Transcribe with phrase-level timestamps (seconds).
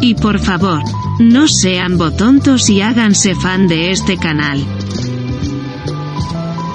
[0.00, 0.82] Y por favor,
[1.18, 4.64] no sean botontos y háganse fan de este canal.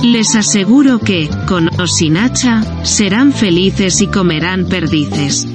[0.03, 5.47] Les aseguro que, con o sin hacha, serán felices y comerán perdices.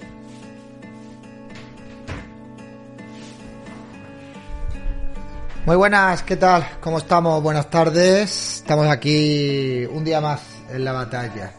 [5.66, 6.66] Muy buenas, ¿qué tal?
[6.80, 7.42] ¿Cómo estamos?
[7.42, 8.56] Buenas tardes.
[8.56, 10.40] Estamos aquí un día más
[10.72, 11.52] en la batalla.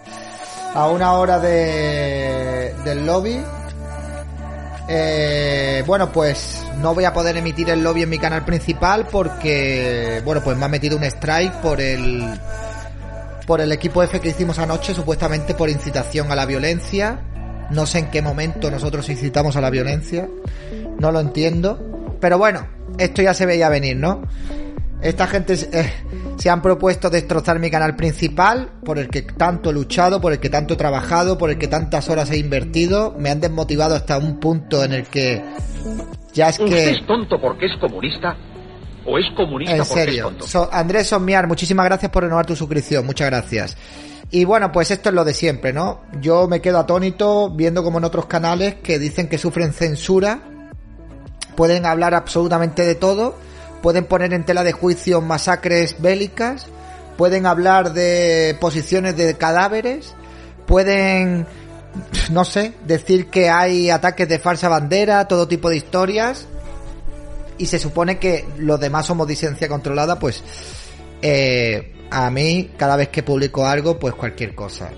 [0.73, 3.39] A una hora de, del lobby.
[4.87, 10.21] Eh, bueno, pues no voy a poder emitir el lobby en mi canal principal porque,
[10.25, 12.27] bueno, pues me ha metido un strike por el
[13.45, 17.19] por el equipo F que hicimos anoche, supuestamente por incitación a la violencia.
[17.69, 20.27] No sé en qué momento nosotros incitamos a la violencia.
[20.99, 21.90] No lo entiendo.
[22.21, 22.67] Pero bueno,
[22.97, 24.21] esto ya se veía venir, ¿no?
[25.01, 25.91] Esta gente eh,
[26.37, 30.39] se han propuesto destrozar mi canal principal, por el que tanto he luchado, por el
[30.39, 33.15] que tanto he trabajado, por el que tantas horas he invertido.
[33.17, 35.41] Me han desmotivado hasta un punto en el que
[36.33, 36.91] ya es que...
[36.91, 38.37] es tonto porque es comunista?
[39.03, 40.25] ¿O es comunista en serio.
[40.25, 40.69] porque es tonto?
[40.71, 43.77] Andrés Sommiar, muchísimas gracias por renovar tu suscripción, muchas gracias.
[44.29, 46.01] Y bueno, pues esto es lo de siempre, ¿no?
[46.21, 50.50] Yo me quedo atónito viendo como en otros canales que dicen que sufren censura
[51.55, 53.35] pueden hablar absolutamente de todo,
[53.81, 56.67] pueden poner en tela de juicio masacres bélicas,
[57.17, 60.13] pueden hablar de posiciones de cadáveres,
[60.65, 61.45] pueden,
[62.31, 66.47] no sé, decir que hay ataques de falsa bandera, todo tipo de historias,
[67.57, 70.43] y se supone que los demás somos disidencia controlada, pues
[71.21, 74.89] eh, a mí cada vez que publico algo, pues cualquier cosa.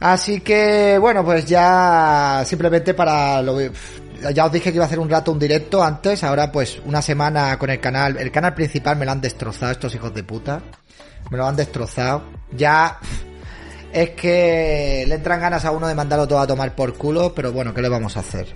[0.00, 3.58] Así que bueno, pues ya simplemente para lo
[4.34, 7.02] ya os dije que iba a hacer un rato un directo antes, ahora pues una
[7.02, 10.62] semana con el canal, el canal principal me lo han destrozado estos hijos de puta.
[11.30, 12.24] Me lo han destrozado.
[12.52, 12.98] Ya
[13.92, 17.52] es que le entran ganas a uno de mandarlo todo a tomar por culo, pero
[17.52, 18.46] bueno, ¿qué le vamos a hacer?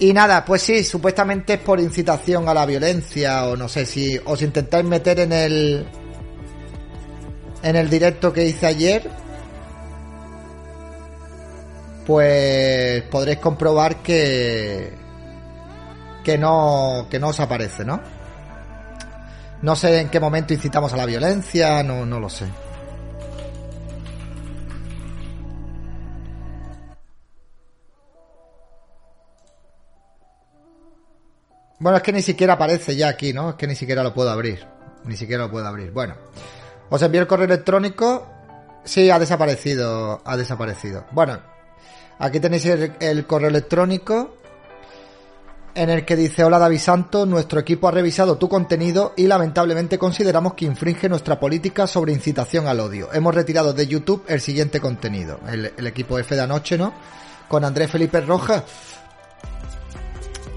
[0.00, 4.18] Y nada, pues sí, supuestamente es por incitación a la violencia o no sé si
[4.24, 5.86] os intentáis meter en el
[7.62, 9.10] en el directo que hice ayer,
[12.08, 14.90] pues podréis comprobar que
[16.24, 18.00] que no que no os aparece, ¿no?
[19.60, 22.46] No sé en qué momento incitamos a la violencia, no, no lo sé.
[31.78, 33.50] Bueno, es que ni siquiera aparece ya aquí, ¿no?
[33.50, 34.66] Es que ni siquiera lo puedo abrir.
[35.04, 35.92] Ni siquiera lo puedo abrir.
[35.92, 36.14] Bueno,
[36.88, 38.26] os envío el correo electrónico.
[38.82, 40.22] Sí, ha desaparecido.
[40.24, 41.04] Ha desaparecido.
[41.12, 41.57] Bueno,
[42.18, 44.34] aquí tenéis el, correo electrónico
[45.74, 49.98] en el que dice, hola David Santos, nuestro equipo ha revisado tu contenido y lamentablemente
[49.98, 53.08] consideramos que infringe nuestra política sobre incitación al odio.
[53.12, 55.38] Hemos retirado de YouTube el siguiente contenido.
[55.46, 56.92] El equipo F de anoche, ¿no?
[57.46, 58.64] Con Andrés Felipe Rojas.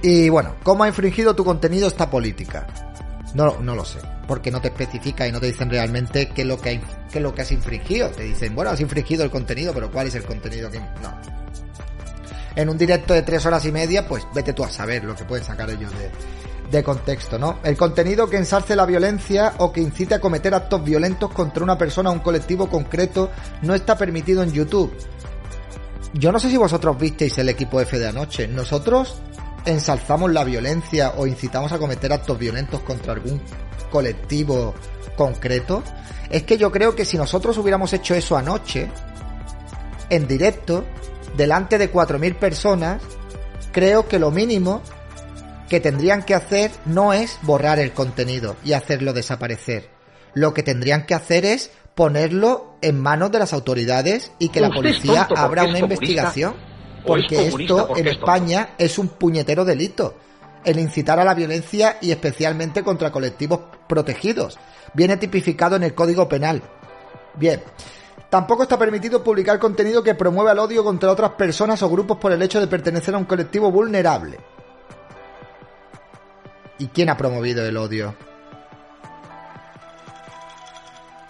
[0.02, 2.91] Y bueno, ¿cómo ha infringido tu contenido esta política?
[3.34, 6.48] No, no lo sé, porque no te especifica y no te dicen realmente qué es
[6.48, 6.82] lo que,
[7.12, 8.10] qué es lo que has infringido.
[8.10, 10.80] Te dicen, bueno, has infringido el contenido, pero ¿cuál es el contenido que...?
[10.80, 11.42] No,
[12.56, 15.24] en un directo de tres horas y media, pues vete tú a saber lo que
[15.24, 16.12] pueden sacar ellos de,
[16.70, 17.60] de contexto, ¿no?
[17.64, 21.78] El contenido que ensarce la violencia o que incite a cometer actos violentos contra una
[21.78, 23.32] persona o un colectivo concreto
[23.62, 24.94] no está permitido en YouTube.
[26.14, 28.48] Yo no sé si vosotros visteis el equipo F de anoche.
[28.48, 29.16] Nosotros
[29.66, 33.42] ensalzamos la violencia o incitamos a cometer actos violentos contra algún
[33.92, 34.74] colectivo
[35.16, 35.84] concreto.
[36.30, 38.90] Es que yo creo que si nosotros hubiéramos hecho eso anoche,
[40.10, 40.86] en directo,
[41.36, 43.02] delante de 4.000 personas,
[43.72, 44.82] creo que lo mínimo
[45.70, 49.90] que tendrían que hacer no es borrar el contenido y hacerlo desaparecer.
[50.34, 54.70] Lo que tendrían que hacer es ponerlo en manos de las autoridades y que la
[54.70, 56.56] policía abra una investigación.
[57.06, 60.16] Porque esto en España es un puñetero delito.
[60.64, 64.60] El incitar a la violencia y especialmente contra colectivos protegidos.
[64.94, 66.62] Viene tipificado en el Código Penal.
[67.36, 67.62] Bien.
[68.30, 72.32] Tampoco está permitido publicar contenido que promueva el odio contra otras personas o grupos por
[72.32, 74.38] el hecho de pertenecer a un colectivo vulnerable.
[76.78, 78.16] ¿Y quién ha promovido el odio?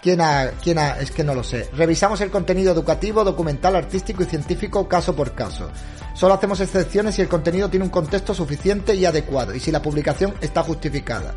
[0.01, 1.69] ¿Quién ha, quién ha, es que no lo sé.
[1.73, 5.69] Revisamos el contenido educativo, documental, artístico y científico caso por caso.
[6.15, 9.81] Solo hacemos excepciones si el contenido tiene un contexto suficiente y adecuado y si la
[9.81, 11.35] publicación está justificada.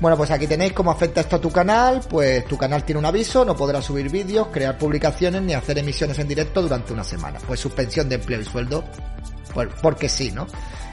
[0.00, 2.00] Bueno, pues aquí tenéis cómo afecta esto a tu canal.
[2.08, 6.18] Pues tu canal tiene un aviso, no podrás subir vídeos, crear publicaciones ni hacer emisiones
[6.20, 7.40] en directo durante una semana.
[7.46, 8.84] Pues suspensión de empleo y sueldo,
[9.52, 10.46] pues porque sí, ¿no?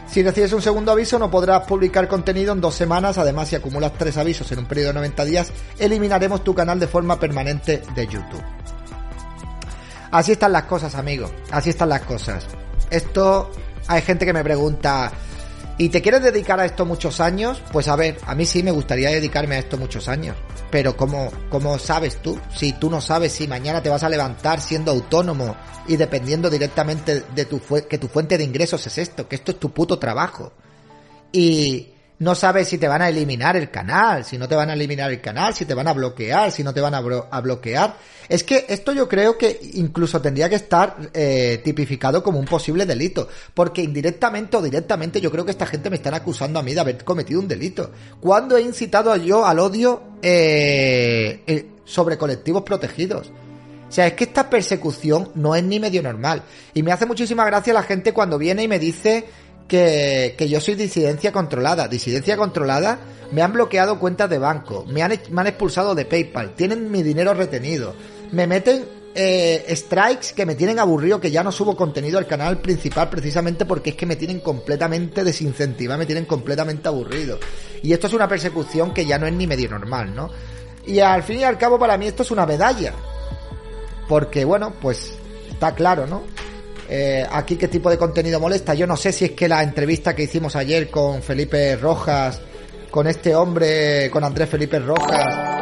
[0.08, 3.94] Si recibes un segundo aviso no podrás publicar contenido en dos semanas, además si acumulas
[3.98, 8.08] tres avisos en un periodo de 90 días, eliminaremos tu canal de forma permanente de
[8.08, 8.44] YouTube.
[10.12, 12.46] Así están las cosas, amigos, así están las cosas.
[12.90, 13.52] Esto,
[13.88, 15.12] hay gente que me pregunta,
[15.78, 17.62] ¿y te quieres dedicar a esto muchos años?
[17.72, 20.36] Pues a ver, a mí sí me gustaría dedicarme a esto muchos años.
[20.72, 22.40] Pero ¿cómo, cómo sabes tú?
[22.56, 25.56] Si tú no sabes si mañana te vas a levantar siendo autónomo
[25.88, 29.60] y dependiendo directamente de tu que tu fuente de ingresos es esto, que esto es
[29.60, 30.54] tu puto trabajo.
[31.32, 34.74] Y no sabes si te van a eliminar el canal, si no te van a
[34.74, 37.98] eliminar el canal, si te van a bloquear, si no te van a, bloquear.
[38.30, 42.86] Es que esto yo creo que incluso tendría que estar eh, tipificado como un posible
[42.86, 46.74] delito, porque indirectamente o directamente yo creo que esta gente me están acusando a mí
[46.74, 47.92] de haber cometido un delito.
[48.22, 53.32] ¿Cuándo he incitado yo al odio eh, eh, sobre colectivos protegidos?
[53.88, 56.44] O sea, es que esta persecución no es ni medio normal.
[56.74, 59.26] Y me hace muchísima gracia la gente cuando viene y me dice
[59.68, 61.88] que, yo soy disidencia controlada.
[61.88, 63.00] Disidencia controlada,
[63.32, 67.04] me han bloqueado cuentas de banco, me han, me han expulsado de PayPal, tienen mi
[67.04, 67.96] dinero retenido,
[68.32, 68.86] me meten
[69.18, 73.66] eh, strikes que me tienen aburrido, que ya no subo contenido al canal principal precisamente
[73.66, 77.40] porque es que me tienen completamente desincentivado, me tienen completamente aburrido.
[77.82, 80.30] Y esto es una persecución que ya no es ni medio normal, ¿no?
[80.86, 82.94] Y al fin y al cabo para mí esto es una medalla.
[84.08, 85.14] Porque bueno, pues
[85.50, 86.24] está claro, ¿no?
[86.88, 88.74] Eh, aquí qué tipo de contenido molesta.
[88.74, 92.42] Yo no sé si es que la entrevista que hicimos ayer con Felipe Rojas,
[92.92, 95.56] con este hombre, con Andrés Felipe Rojas,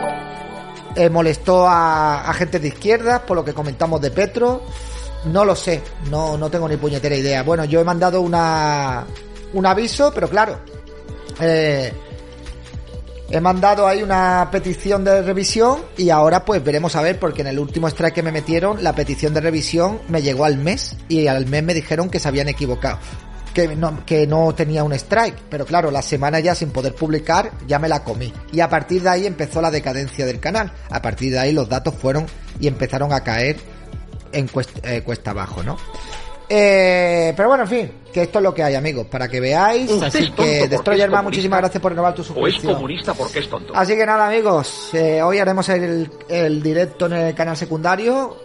[0.96, 4.64] eh, molestó a, a, gente de izquierda, por lo que comentamos de Petro.
[5.26, 7.44] No lo sé, no, no tengo ni puñetera idea.
[7.44, 9.06] Bueno, yo he mandado una,
[9.54, 10.60] un aviso, pero claro,
[11.40, 11.94] eh,
[13.30, 17.48] He mandado ahí una petición de revisión y ahora pues veremos a ver porque en
[17.48, 21.28] el último strike que me metieron la petición de revisión me llegó al mes y
[21.28, 23.00] al mes me dijeron que se habían equivocado.
[23.54, 27.52] Que no, que no tenía un strike, pero claro, la semana ya sin poder publicar
[27.68, 28.34] ya me la comí.
[28.52, 30.74] Y a partir de ahí empezó la decadencia del canal.
[30.90, 32.26] A partir de ahí los datos fueron
[32.60, 33.58] y empezaron a caer
[34.32, 35.78] en cuesta, eh, cuesta abajo, ¿no?
[36.50, 39.90] Eh, pero bueno, en fin, que esto es lo que hay, amigos, para que veáis.
[40.02, 42.68] Así que, Destroyer más, muchísimas gracias por renovar tu suscripción.
[42.68, 43.74] O es comunista porque es tonto.
[43.76, 48.38] Así que nada, amigos, eh, hoy haremos el, el, directo en el canal secundario.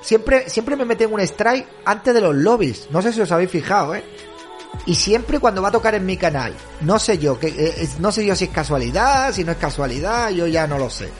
[0.00, 2.88] Siempre, siempre me meten un strike antes de los lobbies.
[2.90, 4.02] No sé si os habéis fijado, ¿eh?
[4.86, 8.10] Y siempre cuando va a tocar en mi canal, no sé yo, que, eh, no
[8.10, 11.10] sé yo si es casualidad, si no es casualidad, yo ya no lo sé.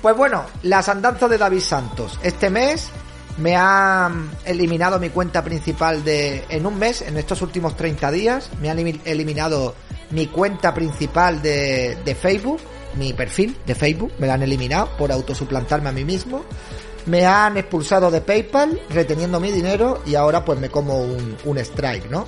[0.00, 2.18] Pues bueno, las andanzas de David Santos.
[2.22, 2.88] Este mes
[3.40, 4.10] me ha
[4.44, 8.78] eliminado mi cuenta principal de en un mes, en estos últimos 30 días, me han
[8.78, 9.74] eliminado
[10.10, 12.60] mi cuenta principal de, de Facebook,
[12.96, 16.44] mi perfil de Facebook, me la han eliminado por autosuplantarme a mí mismo.
[17.06, 21.58] Me han expulsado de PayPal, reteniendo mi dinero y ahora pues me como un, un
[21.58, 22.26] strike, ¿no?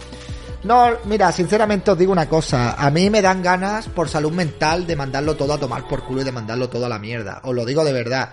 [0.65, 4.87] No, mira, sinceramente os digo una cosa, a mí me dan ganas por salud mental
[4.87, 7.55] de mandarlo todo a tomar por culo y de mandarlo todo a la mierda, os
[7.55, 8.31] lo digo de verdad.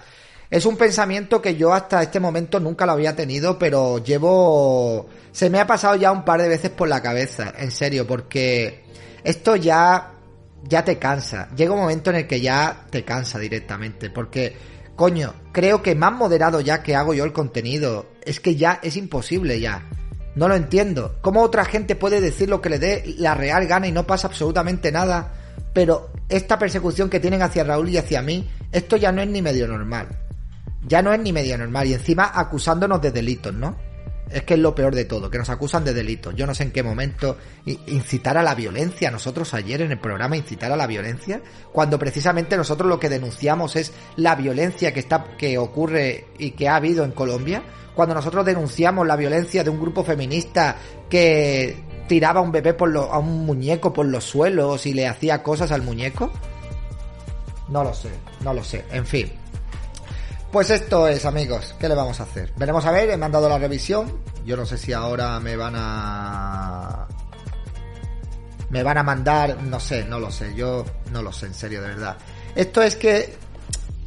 [0.50, 5.08] Es un pensamiento que yo hasta este momento nunca lo había tenido, pero llevo...
[5.32, 8.84] Se me ha pasado ya un par de veces por la cabeza, en serio, porque
[9.24, 10.14] esto ya...
[10.64, 11.50] ya te cansa.
[11.56, 14.58] Llega un momento en el que ya te cansa directamente, porque,
[14.96, 18.98] coño, creo que más moderado ya que hago yo el contenido, es que ya es
[18.98, 19.88] imposible ya.
[20.34, 21.18] No lo entiendo.
[21.22, 24.28] ¿Cómo otra gente puede decir lo que le dé la real gana y no pasa
[24.28, 25.34] absolutamente nada?
[25.74, 29.42] pero esta persecución que tienen hacia Raúl y hacia mí, esto ya no es ni
[29.42, 30.08] medio normal.
[30.88, 31.88] Ya no es ni medio normal.
[31.88, 33.76] Y encima acusándonos de delitos, ¿no?
[34.30, 36.36] Es que es lo peor de todo, que nos acusan de delitos.
[36.36, 39.10] Yo no sé en qué momento incitar a la violencia.
[39.10, 43.76] Nosotros ayer en el programa incitar a la violencia, cuando precisamente nosotros lo que denunciamos
[43.76, 47.64] es la violencia que está que ocurre y que ha habido en Colombia.
[47.96, 50.78] Cuando nosotros denunciamos la violencia de un grupo feminista
[51.10, 55.42] que tiraba a un bebé por a un muñeco por los suelos y le hacía
[55.42, 56.32] cosas al muñeco.
[57.68, 58.10] No lo sé,
[58.42, 58.86] no lo sé.
[58.92, 59.32] En fin,
[60.52, 61.76] pues esto es, amigos.
[61.80, 62.52] ¿Qué le vamos a hacer?
[62.58, 64.20] Veremos a ver, he mandado la revisión.
[64.46, 67.08] Yo no sé si ahora me van a...
[68.70, 70.54] Me van a mandar, no sé, no lo sé.
[70.56, 72.18] Yo no lo sé, en serio, de verdad.
[72.56, 73.36] Esto es que...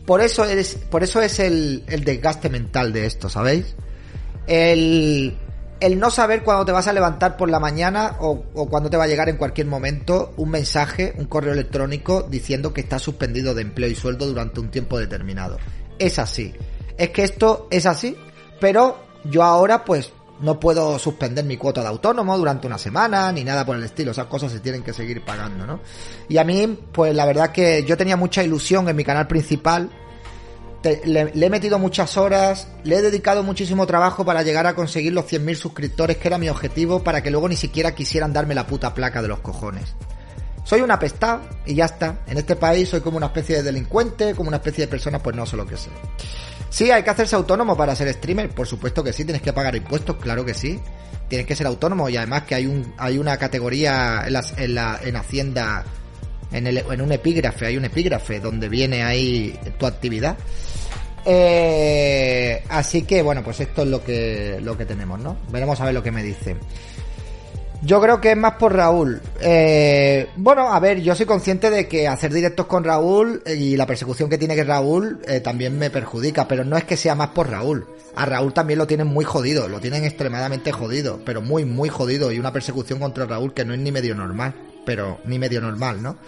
[0.06, 3.76] Por eso es, por eso es el, el desgaste mental de esto, ¿sabéis?
[4.48, 5.38] El,
[5.78, 8.96] el no saber cuándo te vas a levantar por la mañana o, o cuándo te
[8.96, 13.54] va a llegar en cualquier momento un mensaje, un correo electrónico diciendo que estás suspendido
[13.54, 15.58] de empleo y sueldo durante un tiempo determinado
[15.98, 16.54] es así.
[16.96, 18.16] Es que esto es así,
[18.60, 23.44] pero yo ahora pues no puedo suspender mi cuota de autónomo durante una semana ni
[23.44, 24.10] nada por el estilo.
[24.10, 25.80] Esas cosas se tienen que seguir pagando, ¿no?
[26.28, 29.88] Y a mí, pues la verdad que yo tenía mucha ilusión en mi canal principal.
[31.04, 35.26] le, he metido muchas horas, le he dedicado muchísimo trabajo para llegar a conseguir los
[35.26, 38.94] 100.000 suscriptores, que era mi objetivo, para que luego ni siquiera quisieran darme la puta
[38.94, 39.94] placa de los cojones.
[40.64, 42.20] Soy una pesta y ya está.
[42.26, 45.34] En este país soy como una especie de delincuente, como una especie de persona, pues
[45.34, 45.90] no sé lo que sé.
[46.70, 49.76] Sí, hay que hacerse autónomo para ser streamer, por supuesto que sí, tienes que pagar
[49.76, 50.80] impuestos, claro que sí.
[51.28, 55.16] Tienes que ser autónomo y además que hay un hay una categoría en, la, en
[55.16, 55.84] Hacienda,
[56.52, 60.36] en, en un epígrafe, hay un epígrafe donde viene ahí tu actividad.
[61.24, 65.36] Eh, así que bueno, pues esto es lo que, lo que tenemos, ¿no?
[65.50, 66.56] Veremos a ver lo que me dice.
[67.84, 69.20] Yo creo que es más por Raúl.
[69.40, 73.86] Eh, bueno, a ver, yo soy consciente de que hacer directos con Raúl y la
[73.86, 77.30] persecución que tiene que Raúl eh, también me perjudica, pero no es que sea más
[77.30, 77.88] por Raúl.
[78.14, 82.30] A Raúl también lo tienen muy jodido, lo tienen extremadamente jodido, pero muy, muy jodido.
[82.30, 84.54] Y una persecución contra Raúl que no es ni medio normal,
[84.86, 86.18] pero ni medio normal, ¿no?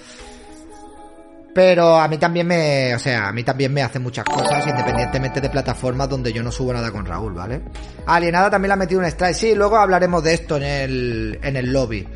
[1.55, 5.41] Pero a mí también me, o sea, a mí también me hacen muchas cosas independientemente
[5.41, 7.63] de plataformas donde yo no subo nada con Raúl, ¿vale?
[8.07, 9.37] Alienada también le ha metido un strike.
[9.37, 12.09] Sí, luego hablaremos de esto en el, en el lobby.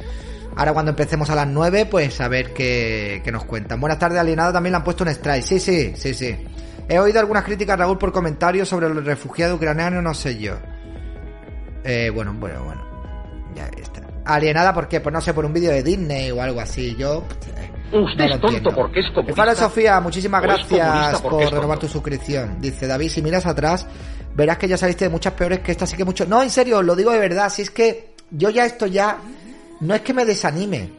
[0.57, 3.81] Ahora cuando empecemos a las 9, pues a ver qué, qué nos cuentan.
[3.81, 5.45] Buenas tardes, Alienada también le han puesto un strike.
[5.45, 6.37] Sí, sí, sí, sí.
[6.89, 10.55] He oído algunas críticas Raúl por comentarios sobre los refugiados ucranianos, no sé yo.
[11.85, 12.83] Eh, bueno, bueno, bueno.
[13.55, 14.01] Ya está.
[14.25, 15.01] Alienada, ¿por qué?
[15.01, 16.97] Pues no sé, por un vídeo de Disney o algo así.
[16.97, 17.23] Yo...
[17.93, 19.55] Usted es tonto porque es comunista.
[19.55, 22.61] Sofía, muchísimas gracias por renovar tu suscripción.
[22.61, 23.87] Dice David, si miras atrás,
[24.35, 26.27] verás que ya saliste de muchas peores que esta, así que mucho.
[26.27, 27.51] No, en serio, lo digo de verdad.
[27.51, 29.19] Si es que yo ya esto ya.
[29.81, 30.91] No es que me desanime.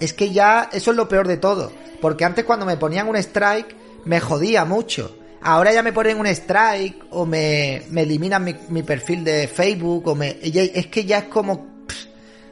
[0.00, 1.72] Es que ya eso es lo peor de todo.
[2.00, 5.16] Porque antes cuando me ponían un strike, me jodía mucho.
[5.42, 10.08] Ahora ya me ponen un strike o me, me eliminan mi, mi perfil de Facebook
[10.08, 10.38] o me...
[10.42, 11.84] Es que ya es como...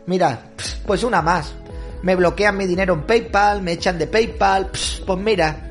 [0.07, 0.51] mira,
[0.87, 1.55] pues una más
[2.03, 4.71] me bloquean mi dinero en PayPal, me echan de PayPal,
[5.07, 5.71] pues mira,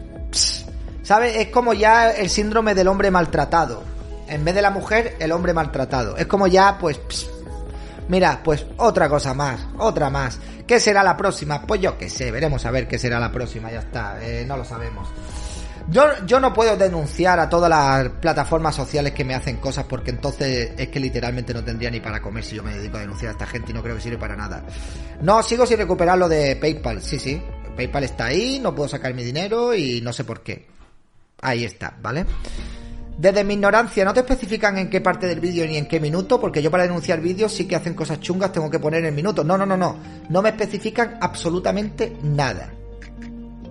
[1.01, 1.35] ¿sabes?
[1.37, 3.83] Es como ya el síndrome del hombre maltratado.
[4.27, 6.17] En vez de la mujer, el hombre maltratado.
[6.17, 6.99] Es como ya, pues,
[8.07, 10.39] mira, pues otra cosa más, otra más.
[10.65, 11.61] ¿Qué será la próxima?
[11.61, 14.57] Pues yo qué sé, veremos a ver qué será la próxima, ya está, eh, no
[14.57, 15.07] lo sabemos.
[15.87, 20.09] Yo, yo no puedo denunciar a todas las plataformas sociales que me hacen cosas porque
[20.09, 23.29] entonces es que literalmente no tendría ni para comer si yo me dedico a denunciar
[23.29, 24.63] a esta gente y no creo que sirve para nada.
[25.21, 27.39] No, sigo sin recuperar lo de PayPal, sí, sí.
[27.75, 30.67] PayPal está ahí, no puedo sacar mi dinero y no sé por qué.
[31.41, 32.25] Ahí está, ¿vale?
[33.17, 36.39] Desde mi ignorancia, no te especifican en qué parte del vídeo ni en qué minuto,
[36.39, 39.43] porque yo para denunciar vídeos sí que hacen cosas chungas, tengo que poner el minuto.
[39.43, 39.97] No, no, no, no.
[40.29, 42.73] No me especifican absolutamente nada.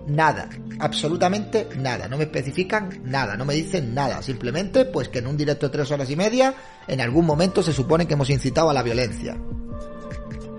[0.07, 5.27] Nada absolutamente nada, no me especifican nada, no me dicen nada, simplemente pues que en
[5.27, 6.55] un directo de tres horas y media,
[6.87, 9.37] en algún momento se supone que hemos incitado a la violencia.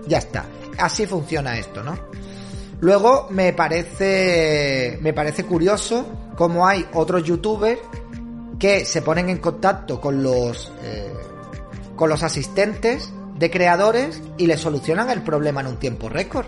[0.06, 0.46] Ya está,
[0.78, 1.98] así funciona esto, ¿no?
[2.80, 7.80] Luego me parece, me parece curioso cómo hay otros youtubers
[8.58, 11.12] que se ponen en contacto con los, eh,
[11.94, 16.46] con los asistentes de creadores y le solucionan el problema en un tiempo récord.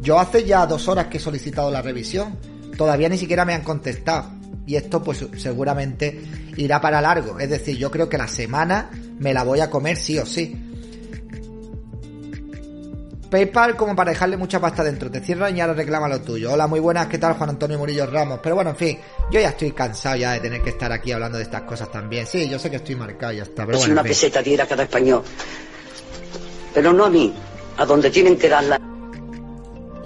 [0.00, 2.36] Yo hace ya dos horas que he solicitado la revisión
[2.76, 4.30] todavía ni siquiera me han contestado.
[4.66, 6.20] Y esto pues seguramente
[6.56, 7.38] irá para largo.
[7.38, 10.62] Es decir, yo creo que la semana me la voy a comer sí o sí.
[13.30, 15.10] PayPal como para dejarle mucha pasta dentro.
[15.10, 16.52] Te cierran y ahora reclama lo tuyo.
[16.52, 18.40] Hola, muy buenas, ¿qué tal Juan Antonio Murillo Ramos?
[18.42, 18.98] Pero bueno, en fin,
[19.30, 22.26] yo ya estoy cansado ya de tener que estar aquí hablando de estas cosas también.
[22.26, 23.66] Sí, yo sé que estoy marcado ya está.
[23.66, 25.22] Pero es una peseta tira cada español.
[26.74, 27.34] Pero no a mí,
[27.76, 28.80] a donde tienen que darla.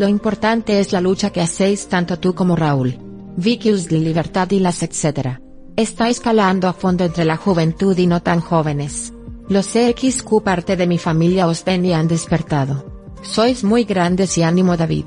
[0.01, 2.97] Lo importante es la lucha que hacéis tanto tú como Raúl.
[3.37, 5.39] Vicus de Libertad y las etc.
[5.77, 9.13] Está escalando a fondo entre la juventud y no tan jóvenes.
[9.51, 13.13] Los CXQ parte de mi familia os ven y han despertado.
[13.21, 15.05] Sois muy grandes y ánimo David.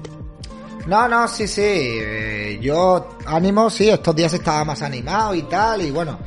[0.85, 1.63] No, no, sí, sí.
[1.65, 6.19] Eh, yo ánimo, sí, estos días estaba más animado y tal, y bueno,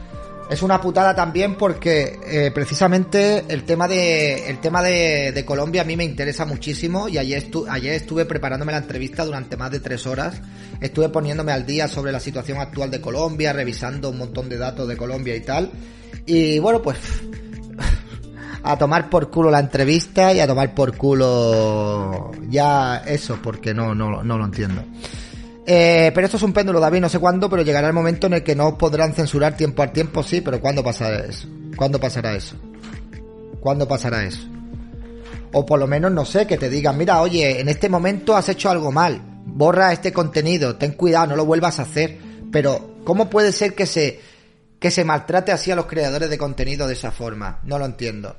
[0.48, 5.84] es una putada también porque eh, precisamente el tema de el tema de, Colombia a
[5.84, 10.06] mí me interesa muchísimo y ayer, ayer estuve preparándome la entrevista durante más de tres
[10.06, 10.40] horas.
[10.80, 14.86] Estuve poniéndome al día sobre la situación actual de Colombia, revisando un montón de datos
[14.88, 15.70] de Colombia y tal.
[16.26, 16.98] Y bueno, pues
[18.62, 23.94] a tomar por culo la entrevista y a tomar por culo ya eso, porque no,
[23.94, 24.84] no, no lo entiendo.
[25.68, 28.34] Eh, pero esto es un péndulo, David, no sé cuándo, pero llegará el momento en
[28.34, 31.48] el que no podrán censurar tiempo al tiempo, sí, pero ¿cuándo pasará eso?
[31.76, 32.56] ¿Cuándo pasará eso?
[33.58, 34.46] ¿Cuándo pasará eso?
[35.52, 38.48] O por lo menos, no sé, que te digan, mira, oye, en este momento has
[38.48, 42.18] hecho algo mal, borra este contenido, ten cuidado, no lo vuelvas a hacer.
[42.52, 44.20] Pero, ¿cómo puede ser que se,
[44.78, 47.58] que se maltrate así a los creadores de contenido de esa forma?
[47.64, 48.36] No lo entiendo.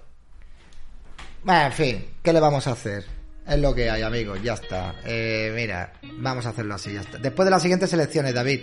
[1.44, 3.17] Bueno, en fin, ¿qué le vamos a hacer?
[3.48, 4.96] Es lo que hay, amigos, ya está.
[5.06, 7.18] Eh, mira, vamos a hacerlo así, ya está.
[7.18, 8.62] Después de las siguientes elecciones, David.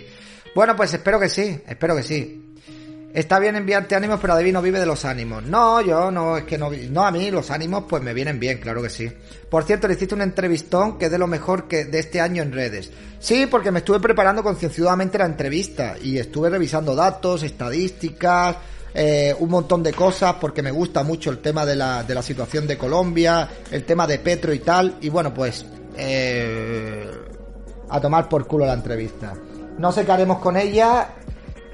[0.53, 2.41] Bueno, pues espero que sí, espero que sí.
[3.15, 5.41] Está bien enviarte ánimos, pero David no vive de los ánimos.
[5.43, 6.69] No, yo no, es que no.
[6.89, 9.09] No, a mí los ánimos pues me vienen bien, claro que sí.
[9.49, 12.43] Por cierto, le hiciste un entrevistón que es de lo mejor que de este año
[12.43, 12.91] en redes.
[13.19, 18.57] Sí, porque me estuve preparando concienzudamente la entrevista y estuve revisando datos, estadísticas,
[18.97, 22.21] eh, un montón de cosas porque me gusta mucho el tema de la, de la
[22.21, 24.97] situación de Colombia, el tema de Petro y tal.
[25.01, 25.65] Y bueno, pues
[25.97, 27.11] eh,
[27.89, 29.33] a tomar por culo la entrevista.
[29.77, 31.09] No sé qué haremos con ella.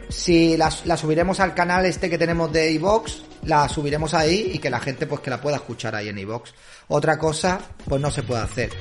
[0.09, 4.59] Si la, la subiremos al canal este que tenemos de iVox, la subiremos ahí y
[4.59, 6.53] que la gente pues que la pueda escuchar ahí en iVox.
[6.87, 8.71] Otra cosa, pues no se puede hacer.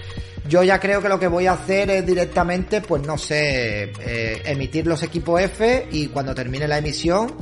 [0.48, 4.42] Yo ya creo que lo que voy a hacer es directamente, pues no sé, eh,
[4.46, 7.32] emitir los equipos F y cuando termine la emisión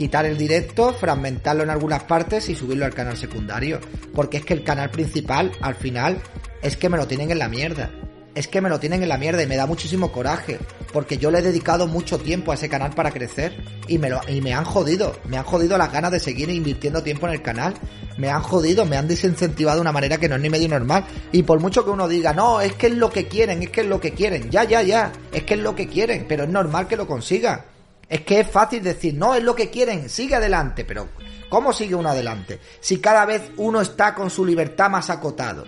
[0.00, 3.80] quitar el directo, fragmentarlo en algunas partes y subirlo al canal secundario.
[4.14, 6.22] Porque es que el canal principal, al final,
[6.62, 7.90] es que me lo tienen en la mierda.
[8.34, 10.58] Es que me lo tienen en la mierda y me da muchísimo coraje.
[10.90, 14.22] Porque yo le he dedicado mucho tiempo a ese canal para crecer y me, lo,
[14.26, 15.14] y me han jodido.
[15.26, 17.74] Me han jodido las ganas de seguir invirtiendo tiempo en el canal.
[18.16, 21.04] Me han jodido, me han desincentivado de una manera que no es ni medio normal.
[21.30, 23.82] Y por mucho que uno diga, no, es que es lo que quieren, es que
[23.82, 24.50] es lo que quieren.
[24.50, 25.12] Ya, ya, ya.
[25.30, 27.66] Es que es lo que quieren, pero es normal que lo consiga.
[28.10, 31.08] Es que es fácil decir, no, es lo que quieren, sigue adelante, pero
[31.48, 32.58] ¿cómo sigue uno adelante?
[32.80, 35.64] Si cada vez uno está con su libertad más acotado.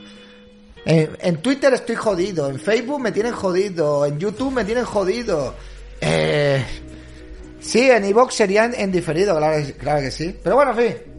[0.85, 5.55] En, Twitter estoy jodido, en Facebook me tienen jodido, en YouTube me tienen jodido.
[6.01, 6.65] Eh,
[7.61, 10.37] sí, en Evox serían en, diferido, claro, claro que sí.
[10.43, 11.12] Pero bueno, en fin.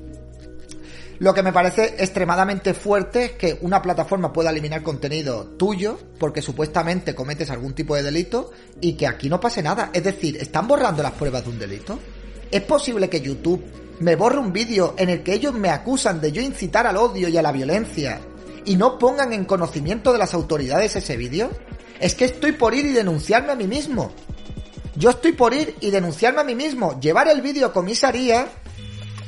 [1.20, 6.42] Lo que me parece extremadamente fuerte es que una plataforma pueda eliminar contenido tuyo porque
[6.42, 9.92] supuestamente cometes algún tipo de delito y que aquí no pase nada.
[9.94, 12.00] Es decir, ¿están borrando las pruebas de un delito?
[12.52, 13.64] ¿Es posible que YouTube
[14.00, 17.30] me borre un vídeo en el que ellos me acusan de yo incitar al odio
[17.30, 18.20] y a la violencia
[18.66, 21.52] y no pongan en conocimiento de las autoridades ese vídeo?
[22.00, 24.12] Es que estoy por ir y denunciarme a mí mismo.
[24.96, 28.48] Yo estoy por ir y denunciarme a mí mismo, llevar el vídeo a comisaría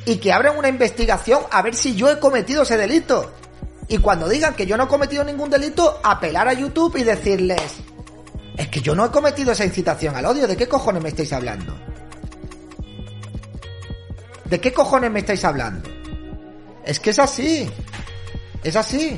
[0.06, 3.32] y que abran una investigación a ver si yo he cometido ese delito.
[3.88, 7.62] Y cuando digan que yo no he cometido ningún delito, apelar a YouTube y decirles,
[8.58, 11.34] es que yo no he cometido esa incitación al odio, ¿de qué cojones me estáis
[11.34, 11.76] hablando?
[14.46, 15.90] ¿De qué cojones me estáis hablando?
[16.84, 17.70] Es que es así.
[18.64, 19.18] Es así.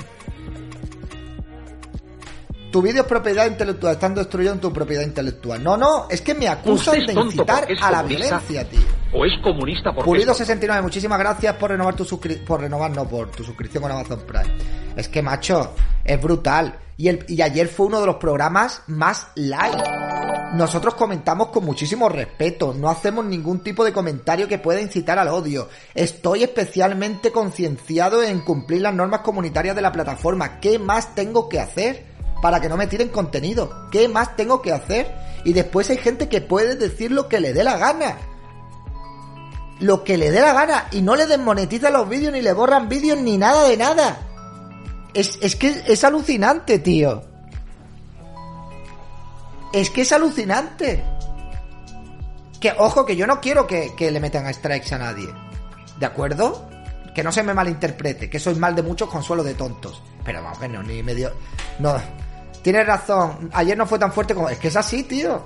[2.78, 5.64] Tu vídeo es propiedad intelectual, están destruyendo tu propiedad intelectual.
[5.64, 9.92] No, no, es que me acusan de incitar a la violencia, tío o es comunista
[9.92, 13.82] porque Pulido 69, muchísimas gracias por renovar tu suscripción, por renovar no, por tu suscripción
[13.82, 14.54] con Amazon Prime.
[14.96, 16.78] Es que macho, es brutal.
[16.98, 19.84] Y el y ayer fue uno de los programas más live.
[20.54, 25.30] Nosotros comentamos con muchísimo respeto, no hacemos ningún tipo de comentario que pueda incitar al
[25.30, 25.68] odio.
[25.96, 30.60] Estoy especialmente concienciado en cumplir las normas comunitarias de la plataforma.
[30.60, 33.88] ¿Qué más tengo que hacer para que no me tiren contenido?
[33.92, 35.14] ¿Qué más tengo que hacer?
[35.44, 38.18] Y después hay gente que puede decir lo que le dé la gana
[39.80, 42.90] lo que le dé la gana y no le desmonetizan los vídeos ni le borran
[42.90, 44.20] vídeos ni nada de nada.
[45.14, 47.24] Es, es que es alucinante, tío.
[49.74, 51.04] Es que es alucinante.
[52.60, 55.28] Que, ojo, que yo no quiero que, que le metan a strikes a nadie.
[56.00, 56.70] ¿De acuerdo?
[57.14, 60.02] Que no se me malinterprete, que soy mal de muchos consuelo de tontos.
[60.24, 61.32] Pero vamos, no, ni medio.
[61.80, 61.96] No.
[62.68, 63.50] Tienes razón.
[63.54, 64.50] Ayer no fue tan fuerte como.
[64.50, 65.42] Es que es así, tío.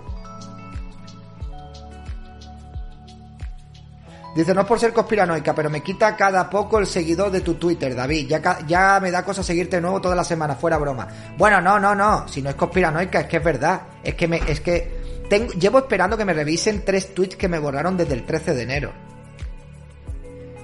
[4.35, 7.53] Dice, no es por ser conspiranoica, pero me quita cada poco el seguidor de tu
[7.53, 8.27] Twitter, David.
[8.27, 11.07] Ya, ya me da cosa seguirte de nuevo toda la semana, fuera broma.
[11.37, 12.27] Bueno, no, no, no.
[12.27, 13.81] Si no es conspiranoica, es que es verdad.
[14.03, 17.59] Es que me, es que tengo, llevo esperando que me revisen tres tweets que me
[17.59, 18.91] borraron desde el 13 de enero.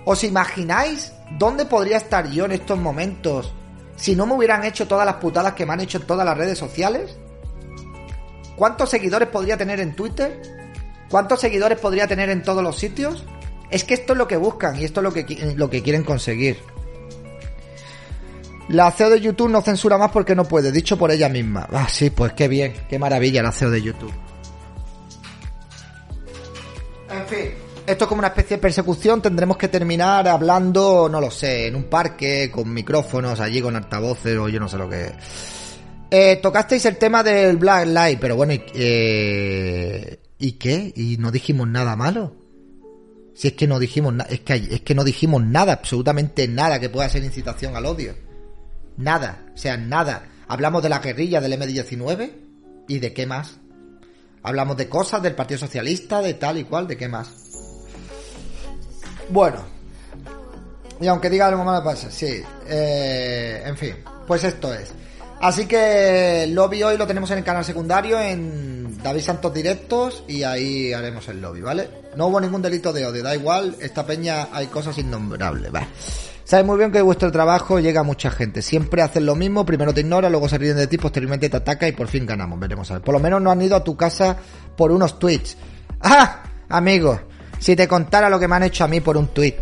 [0.05, 3.53] ¿Os imagináis dónde podría estar yo en estos momentos
[3.97, 6.37] si no me hubieran hecho todas las putadas que me han hecho en todas las
[6.37, 7.17] redes sociales?
[8.55, 10.41] ¿Cuántos seguidores podría tener en Twitter?
[11.09, 13.25] ¿Cuántos seguidores podría tener en todos los sitios?
[13.69, 16.03] Es que esto es lo que buscan y esto es lo que, lo que quieren
[16.03, 16.57] conseguir.
[18.69, 21.67] La CEO de YouTube no censura más porque no puede, dicho por ella misma.
[21.71, 24.13] Ah, sí, pues qué bien, qué maravilla la CEO de YouTube.
[27.09, 27.51] En fin,
[27.87, 31.75] esto es como una especie de persecución, tendremos que terminar hablando, no lo sé, en
[31.75, 35.13] un parque, con micrófonos, allí con altavoces o yo no sé lo que...
[36.11, 40.91] Eh, tocasteis el tema del Black Light, pero bueno, eh, ¿y qué?
[40.95, 42.35] ¿Y no dijimos nada malo?
[43.33, 46.81] Si es que no dijimos nada, es que, es que no dijimos nada, absolutamente nada
[46.81, 48.15] que pueda ser incitación al odio.
[48.97, 50.27] Nada, o sea, nada.
[50.49, 52.31] Hablamos de la guerrilla del M19
[52.89, 53.59] y de qué más.
[54.43, 57.46] Hablamos de cosas del Partido Socialista, de tal y cual, de qué más.
[59.29, 59.57] Bueno.
[60.99, 62.41] Y aunque diga algo malo pasa, sí.
[62.67, 64.93] Eh, en fin, pues esto es.
[65.39, 70.41] Así que lobby hoy lo tenemos en el canal secundario, en David Santos Directos, y
[70.41, 71.89] ahí haremos el lobby, ¿vale?
[72.15, 75.87] No hubo ningún delito de odio, da igual, esta peña hay cosas innombrables, ¿vale?
[76.43, 78.61] Sabes muy bien que vuestro trabajo llega a mucha gente.
[78.61, 81.89] Siempre hacen lo mismo, primero te ignora, luego se ríen de ti, posteriormente te ataca
[81.89, 82.57] y por fin ganamos.
[82.57, 83.03] Veremos a ver.
[83.03, 84.37] Por lo menos no han ido a tu casa
[84.77, 85.57] por unos tweets.
[85.99, 86.43] ¡Ah!
[86.69, 87.19] Amigo,
[87.59, 89.55] si te contara lo que me han hecho a mí por un tweet.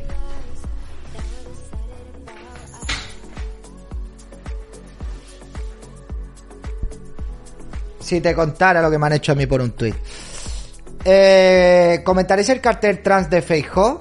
[7.99, 9.95] Si te contara lo que me han hecho a mí por un tweet.
[11.03, 13.99] Eh, ¿Comentaréis el cartel trans de Feijó?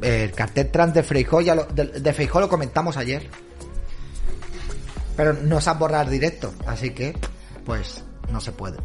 [0.00, 3.28] El cartel trans de Feijó, ya lo, de, Feijó lo comentamos ayer.
[5.16, 7.16] Pero no se ha borrado directo, así que,
[7.64, 8.78] pues, no se puede.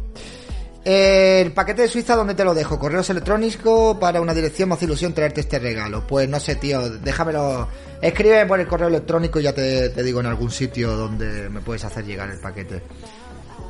[0.82, 2.78] El paquete de Suiza, ¿dónde te lo dejo?
[2.78, 6.06] Correos electrónicos para una dirección, más ilusión traerte este regalo.
[6.06, 7.68] Pues no sé, tío, déjamelo.
[8.00, 11.60] Escríbeme por el correo electrónico y ya te, te digo en algún sitio donde me
[11.60, 12.82] puedes hacer llegar el paquete.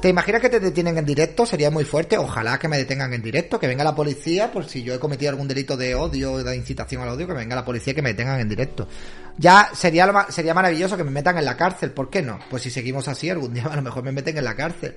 [0.00, 1.44] ¿Te imaginas que te detienen en directo?
[1.44, 2.16] Sería muy fuerte.
[2.16, 5.30] Ojalá que me detengan en directo, que venga la policía, por si yo he cometido
[5.30, 8.10] algún delito de odio, de incitación al odio, que venga la policía y que me
[8.10, 8.88] detengan en directo.
[9.36, 12.38] Ya sería, sería maravilloso que me metan en la cárcel, ¿por qué no?
[12.48, 14.96] Pues si seguimos así, algún día a lo mejor me meten en la cárcel.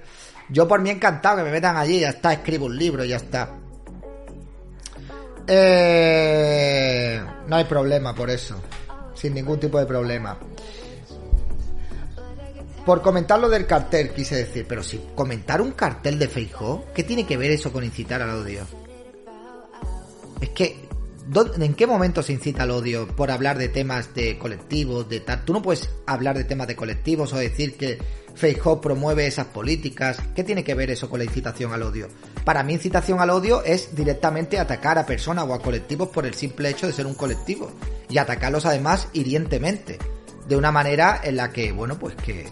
[0.50, 3.50] Yo por mí encantado que me metan allí, ya está, escribo un libro, ya está.
[5.48, 8.62] Eh, no hay problema por eso.
[9.14, 10.38] Sin ningún tipo de problema.
[12.86, 17.04] Por comentar lo del cartel, quise decir, pero si comentar un cartel de Feijó, ¿qué
[17.04, 18.66] tiene que ver eso con incitar al odio?
[20.42, 20.83] Es que,
[21.58, 25.46] ¿en qué momento se incita al odio por hablar de temas de colectivos, de tal?
[25.46, 28.00] Tú no puedes hablar de temas de colectivos o decir que
[28.36, 30.18] Feijó promueve esas políticas.
[30.36, 32.08] ¿Qué tiene que ver eso con la incitación al odio?
[32.44, 36.34] Para mí incitación al odio es directamente atacar a personas o a colectivos por el
[36.34, 37.72] simple hecho de ser un colectivo
[38.10, 40.00] y atacarlos además hirientemente,
[40.48, 42.48] de una manera en la que, bueno, pues que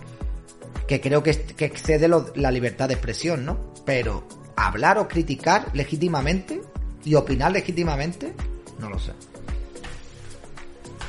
[0.92, 3.74] que creo que, excede la libertad de expresión, ¿no?
[3.86, 6.62] Pero hablar o criticar legítimamente
[7.06, 8.34] y opinar legítimamente,
[8.82, 9.14] no lo sé.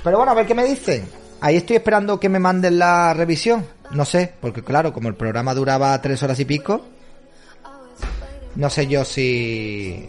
[0.05, 1.09] Pero bueno, a ver qué me dicen.
[1.41, 3.67] Ahí estoy esperando que me manden la revisión.
[3.91, 6.83] No sé, porque claro, como el programa duraba tres horas y pico,
[8.55, 10.09] no sé yo si,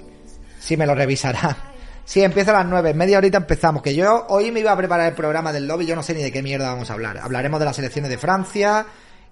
[0.59, 1.69] si me lo revisará.
[2.05, 3.81] Sí, empieza a las nueve, media horita empezamos.
[3.81, 6.21] Que yo hoy me iba a preparar el programa del lobby, yo no sé ni
[6.21, 7.17] de qué mierda vamos a hablar.
[7.17, 8.85] Hablaremos de las elecciones de Francia,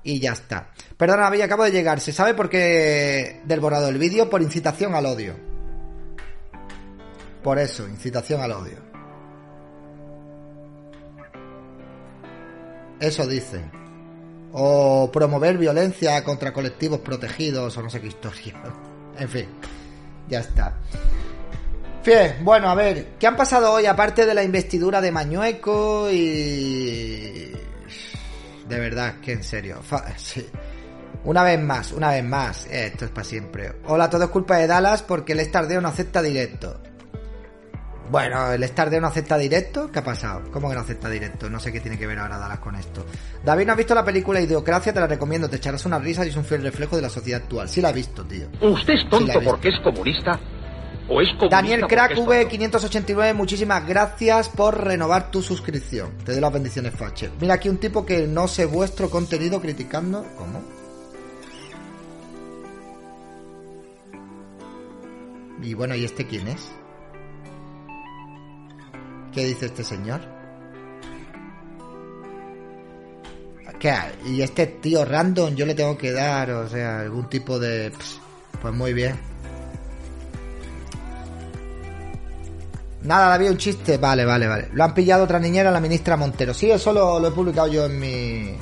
[0.03, 0.69] y ya está.
[0.97, 1.99] Perdona, Bella, acabo de llegar.
[1.99, 4.29] ¿Se sabe por qué del borrado del vídeo?
[4.29, 5.50] Por incitación al odio.
[7.43, 8.77] Por eso, incitación al odio.
[12.99, 13.71] Eso dicen.
[14.53, 18.61] O promover violencia contra colectivos protegidos o no sé qué historia.
[19.19, 19.45] En fin,
[20.29, 20.73] ya está.
[22.03, 27.51] Bien, bueno, a ver, ¿qué han pasado hoy aparte de la investidura de Mañueco y
[28.71, 29.81] de verdad, que en serio.
[31.25, 32.65] Una vez más, una vez más.
[32.67, 33.73] Esto es para siempre.
[33.85, 36.79] Hola, todo es culpa de Dallas porque el Stardeo no acepta directo.
[38.11, 39.89] Bueno, el Stardeo no acepta directo.
[39.89, 40.51] ¿Qué ha pasado?
[40.51, 41.49] ¿Cómo que no acepta directo?
[41.49, 43.05] No sé qué tiene que ver ahora Dallas con esto.
[43.41, 44.93] David, ¿no has visto la película Idiocracia?
[44.93, 45.49] Te la recomiendo.
[45.49, 47.69] Te echarás una risa y es un fiel reflejo de la sociedad actual.
[47.69, 48.47] Sí la he visto, tío.
[48.59, 50.37] ¿Usted es tonto porque es comunista?
[51.49, 56.11] Daniel Crack V589, muchísimas gracias por renovar tu suscripción.
[56.25, 57.29] Te doy las bendiciones, Fache.
[57.39, 60.25] Mira aquí un tipo que no sé vuestro contenido criticando.
[60.37, 60.61] ¿Cómo?
[65.63, 66.71] Y bueno, ¿y este quién es?
[69.33, 70.21] ¿Qué dice este señor?
[73.79, 73.95] ¿Qué?
[74.27, 77.91] Y este tío random yo le tengo que dar, o sea, algún tipo de...
[78.61, 79.31] Pues muy bien.
[83.03, 83.97] Nada, había un chiste.
[83.97, 84.69] Vale, vale, vale.
[84.73, 86.53] Lo han pillado otra niñera, la ministra Montero.
[86.53, 88.55] Sí, eso lo, he publicado yo en mi.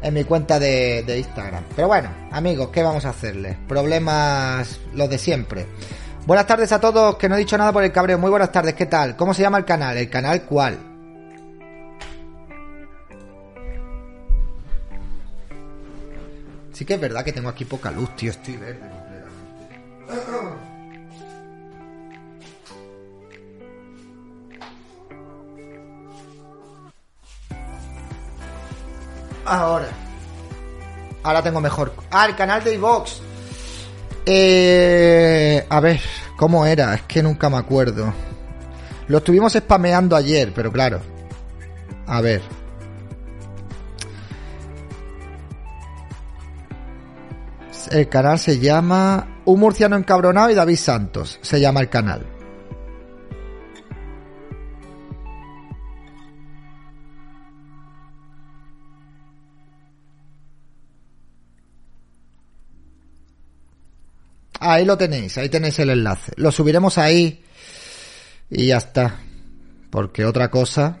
[0.00, 1.64] En mi cuenta de, Instagram.
[1.74, 3.56] Pero bueno, amigos, ¿qué vamos a hacerles?
[3.66, 5.66] Problemas los de siempre.
[6.28, 8.18] Buenas tardes a todos, que no he dicho nada por el cabreo.
[8.18, 9.16] Muy buenas tardes, ¿qué tal?
[9.16, 9.96] ¿Cómo se llama el canal?
[9.96, 10.78] ¿El canal cuál?
[16.74, 18.30] Sí que es verdad que tengo aquí poca luz, tío.
[18.30, 19.80] Estoy verde completamente.
[29.46, 29.88] Ahora.
[31.22, 31.94] Ahora tengo mejor.
[32.10, 33.27] Ah, el canal de iVox.
[34.30, 36.00] Eh, a ver,
[36.36, 36.92] ¿cómo era?
[36.92, 38.12] Es que nunca me acuerdo.
[39.06, 41.00] Lo estuvimos spameando ayer, pero claro.
[42.06, 42.42] A ver.
[47.90, 51.38] El canal se llama Un murciano encabronado y David Santos.
[51.40, 52.26] Se llama el canal.
[64.60, 66.32] Ahí lo tenéis, ahí tenéis el enlace.
[66.36, 67.44] Lo subiremos ahí
[68.50, 69.20] y ya está.
[69.90, 71.00] Porque otra cosa...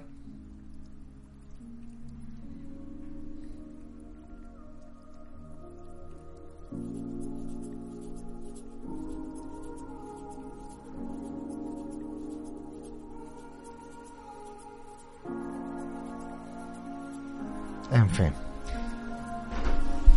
[17.90, 18.32] En fin.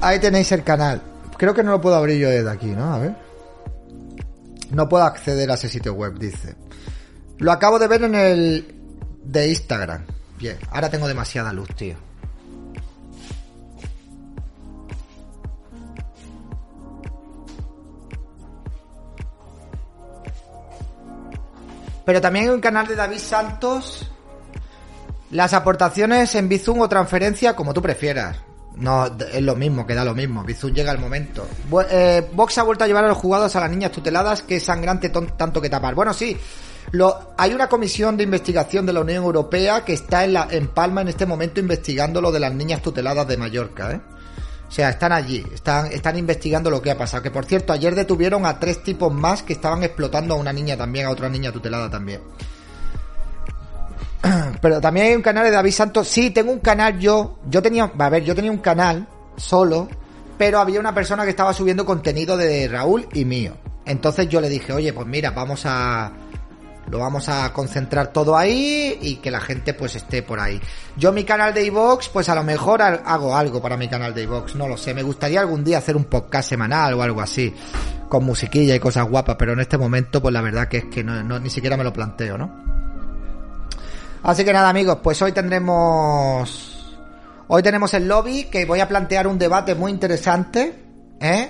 [0.01, 1.01] Ahí tenéis el canal.
[1.37, 2.93] Creo que no lo puedo abrir yo desde aquí, ¿no?
[2.93, 3.15] A ver.
[4.71, 6.55] No puedo acceder a ese sitio web, dice.
[7.37, 8.75] Lo acabo de ver en el
[9.23, 10.05] de Instagram.
[10.39, 11.95] Bien, ahora tengo demasiada luz, tío.
[22.05, 24.09] Pero también hay un canal de David Santos.
[25.29, 28.37] Las aportaciones en Bizum o transferencia, como tú prefieras.
[28.75, 30.43] No, es lo mismo, queda lo mismo.
[30.43, 31.45] Bizum llega el momento.
[31.89, 35.09] Eh, Vox ha vuelto a llevar a los jugados a las niñas tuteladas, que sangrante
[35.09, 35.93] tanto que tapar.
[35.93, 36.37] Bueno, sí,
[36.91, 40.67] lo, hay una comisión de investigación de la Unión Europea que está en, la, en
[40.67, 44.01] Palma en este momento investigando lo de las niñas tuteladas de Mallorca, ¿eh?
[44.67, 47.21] O sea, están allí, están, están investigando lo que ha pasado.
[47.21, 50.77] Que por cierto, ayer detuvieron a tres tipos más que estaban explotando a una niña
[50.77, 52.21] también, a otra niña tutelada también.
[54.61, 56.07] Pero también hay un canal de David Santos.
[56.07, 57.39] Sí, tengo un canal yo.
[57.49, 59.87] Yo tenía, a ver, yo tenía un canal solo,
[60.37, 63.53] pero había una persona que estaba subiendo contenido de Raúl y mío.
[63.85, 66.11] Entonces yo le dije, oye, pues mira, vamos a.
[66.89, 70.59] Lo vamos a concentrar todo ahí y que la gente pues esté por ahí.
[70.97, 74.23] Yo mi canal de iVox, pues a lo mejor hago algo para mi canal de
[74.23, 74.93] iVox, no lo sé.
[74.93, 77.53] Me gustaría algún día hacer un podcast semanal o algo así,
[78.09, 81.01] con musiquilla y cosas guapas, pero en este momento pues la verdad que es que
[81.01, 82.80] no, ni siquiera me lo planteo, ¿no?
[84.23, 86.97] Así que nada, amigos, pues hoy tendremos.
[87.47, 90.73] Hoy tenemos el lobby que voy a plantear un debate muy interesante.
[91.19, 91.49] ¿eh?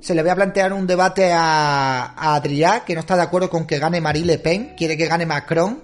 [0.00, 3.50] Se le voy a plantear un debate a, a Adrià, que no está de acuerdo
[3.50, 5.80] con que gane Marie Le Pen, quiere que gane Macron.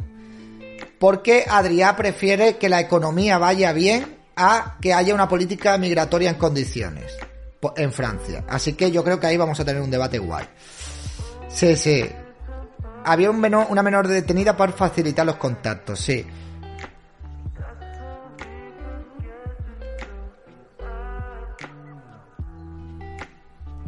[0.98, 6.36] Porque Adrià prefiere que la economía vaya bien a que haya una política migratoria en
[6.36, 7.16] condiciones
[7.76, 8.44] en Francia.
[8.48, 10.46] Así que yo creo que ahí vamos a tener un debate guay.
[11.48, 12.08] Sí, sí
[13.04, 16.26] había una menor detenida para facilitar los contactos, sí.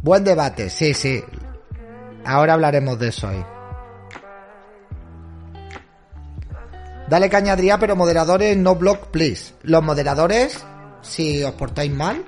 [0.02, 1.22] Buen debate, sí, sí.
[2.24, 3.44] Ahora hablaremos de eso ahí.
[7.08, 9.54] Dale caña pero moderadores no block, please.
[9.62, 10.64] Los moderadores,
[11.02, 12.24] si os portáis mal.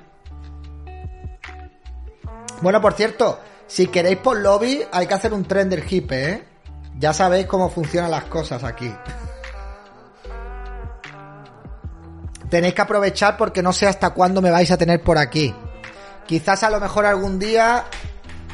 [2.61, 6.43] Bueno, por cierto, si queréis por lobby, hay que hacer un trend hip, ¿eh?
[6.99, 8.93] Ya sabéis cómo funcionan las cosas aquí.
[12.49, 15.53] Tenéis que aprovechar porque no sé hasta cuándo me vais a tener por aquí.
[16.27, 17.85] Quizás a lo mejor algún día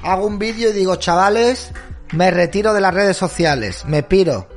[0.03, 1.71] hago un vídeo y digo, chavales,
[2.13, 4.47] me retiro de las redes sociales, me piro,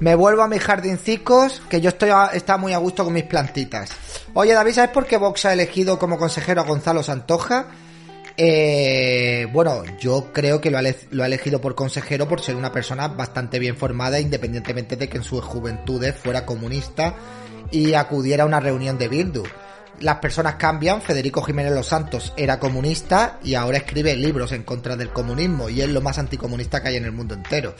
[0.00, 3.90] me vuelvo a mis jardincicos, que yo estoy está muy a gusto con mis plantitas.
[4.34, 7.66] Oye, David, ¿sabes por qué Vox ha elegido como consejero a Gonzalo Santoja?
[8.38, 13.58] Eh, bueno, yo creo que lo ha, elegido por consejero por ser una persona bastante
[13.58, 17.14] bien formada, independientemente de que en sus juventudes fuera comunista
[17.70, 19.44] y acudiera a una reunión de Bildu.
[20.00, 24.94] Las personas cambian, Federico Jiménez Los Santos era comunista y ahora escribe libros en contra
[24.94, 27.74] del comunismo y es lo más anticomunista que hay en el mundo entero.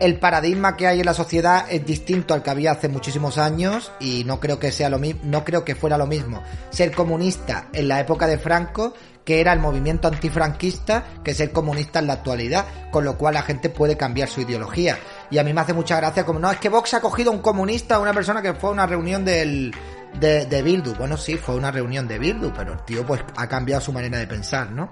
[0.00, 3.92] el paradigma que hay en la sociedad es distinto al que había hace muchísimos años
[4.00, 7.68] y no creo que sea lo mismo, no creo que fuera lo mismo ser comunista
[7.72, 8.94] en la época de Franco
[9.24, 13.42] que era el movimiento antifranquista que ser comunista en la actualidad, con lo cual la
[13.42, 14.98] gente puede cambiar su ideología.
[15.30, 17.38] Y a mí me hace mucha gracia como, no, es que Vox ha cogido un
[17.38, 19.74] comunista, una persona que fue a una reunión del,
[20.20, 20.94] de, de Bildu.
[20.94, 24.18] Bueno, sí, fue una reunión de Bildu, pero el tío pues ha cambiado su manera
[24.18, 24.90] de pensar, ¿no?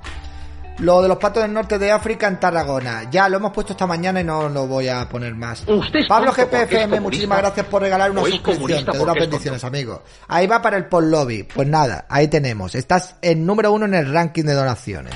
[0.83, 3.09] Lo de los patos del norte de África en Tarragona.
[3.09, 5.65] Ya lo hemos puesto esta mañana y no lo voy a poner más.
[6.09, 8.85] Pablo GPFM, muchísimas gracias por regalar una suscripción.
[8.85, 10.03] Te doy las bendiciones, amigo.
[10.27, 11.45] Ahí va para el Paul Lobby.
[11.45, 12.75] Pues nada, ahí tenemos.
[12.75, 15.15] Estás en número uno en el ranking de donaciones.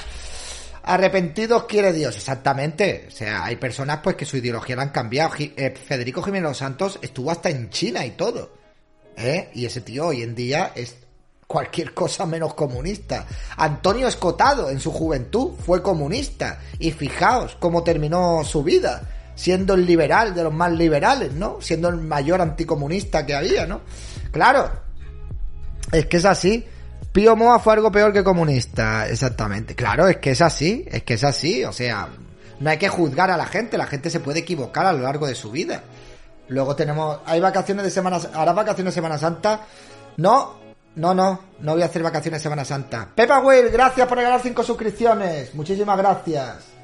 [0.84, 3.06] Arrepentidos quiere Dios, exactamente.
[3.08, 5.32] O sea, hay personas pues que su ideología la han cambiado.
[5.36, 8.52] Eh, Federico Jiménez Santos estuvo hasta en China y todo.
[9.16, 9.50] ¿Eh?
[9.54, 11.05] Y ese tío hoy en día es
[11.46, 13.26] cualquier cosa menos comunista.
[13.56, 19.02] Antonio Escotado en su juventud fue comunista y fijaos cómo terminó su vida,
[19.34, 21.58] siendo el liberal de los más liberales, ¿no?
[21.60, 23.82] Siendo el mayor anticomunista que había, ¿no?
[24.32, 24.70] Claro,
[25.92, 26.64] es que es así.
[27.12, 29.74] Pío Moa fue algo peor que comunista, exactamente.
[29.74, 32.08] Claro, es que es así, es que es así, o sea,
[32.60, 35.26] no hay que juzgar a la gente, la gente se puede equivocar a lo largo
[35.26, 35.82] de su vida.
[36.48, 39.66] Luego tenemos, hay vacaciones de Semana, hará vacaciones de Semana Santa.
[40.18, 40.65] No,
[40.96, 43.08] no, no, no voy a hacer vacaciones Semana Santa.
[43.14, 45.54] Pepa Will, gracias por regalar cinco suscripciones.
[45.54, 46.76] Muchísimas gracias.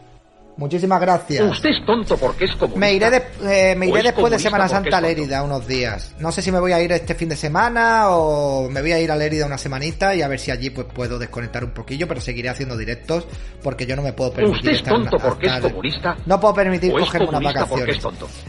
[0.54, 1.50] Muchísimas gracias.
[1.50, 2.78] Usted es tonto porque es comunista.
[2.78, 6.14] Me iré, eh, me iré después de Semana Santa a Lérida unos días.
[6.18, 9.00] No sé si me voy a ir este fin de semana o me voy a
[9.00, 12.06] ir a Lérida una semanita y a ver si allí pues puedo desconectar un poquillo,
[12.06, 13.26] pero seguiré haciendo directos
[13.62, 14.58] porque yo no me puedo permitir.
[14.58, 16.16] ¿Usted es tonto porque es comunista?
[16.26, 17.98] No puedo permitir coger unas vacaciones.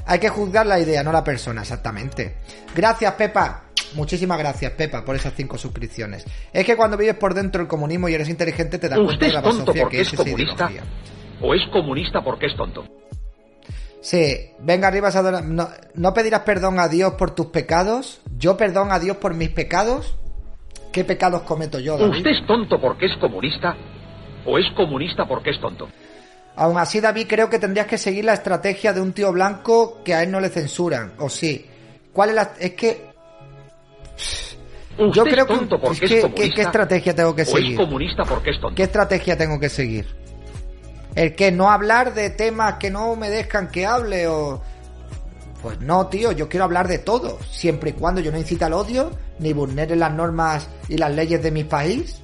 [0.06, 2.36] Hay que juzgar la idea, no la persona, exactamente.
[2.76, 3.63] Gracias, Pepa.
[3.96, 6.26] Muchísimas gracias, Pepa, por esas cinco suscripciones.
[6.52, 9.34] Es que cuando vives por dentro del comunismo y eres inteligente te das cuenta de
[9.34, 10.70] la filosofía que es, es comunista?
[11.42, 12.86] ¿O es comunista porque es tonto?
[14.02, 15.10] Sí, venga arriba,
[15.44, 18.20] no, no pedirás perdón a Dios por tus pecados.
[18.38, 20.16] Yo perdón a Dios por mis pecados.
[20.92, 21.98] ¿Qué pecados cometo yo?
[21.98, 22.18] David?
[22.18, 23.76] ¿Usted es tonto porque es comunista?
[24.46, 25.88] ¿O es comunista porque es tonto?
[26.56, 30.14] Aún así, David, creo que tendrías que seguir la estrategia de un tío blanco que
[30.14, 31.14] a él no le censuran.
[31.18, 31.66] ¿O sí?
[32.12, 32.54] ¿Cuál es la...?
[32.60, 33.13] Es que
[35.14, 37.76] yo creo que, ¿qué, estrategia tengo que seguir?
[37.76, 38.76] comunista porque es tonto.
[38.76, 40.06] ¿Qué estrategia tengo que seguir?
[41.16, 44.62] El que no hablar de temas que no me dejan que hable o
[45.62, 48.74] pues no, tío, yo quiero hablar de todo, siempre y cuando yo no incite al
[48.74, 52.22] odio ni vulnere las normas y las leyes de mi país.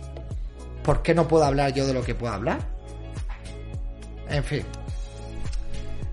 [0.84, 2.60] ¿Por qué no puedo hablar yo de lo que puedo hablar?
[4.30, 4.64] En fin.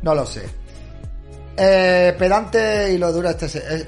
[0.02, 0.48] No lo sé.
[1.56, 3.86] Eh, pedante y lo dura este...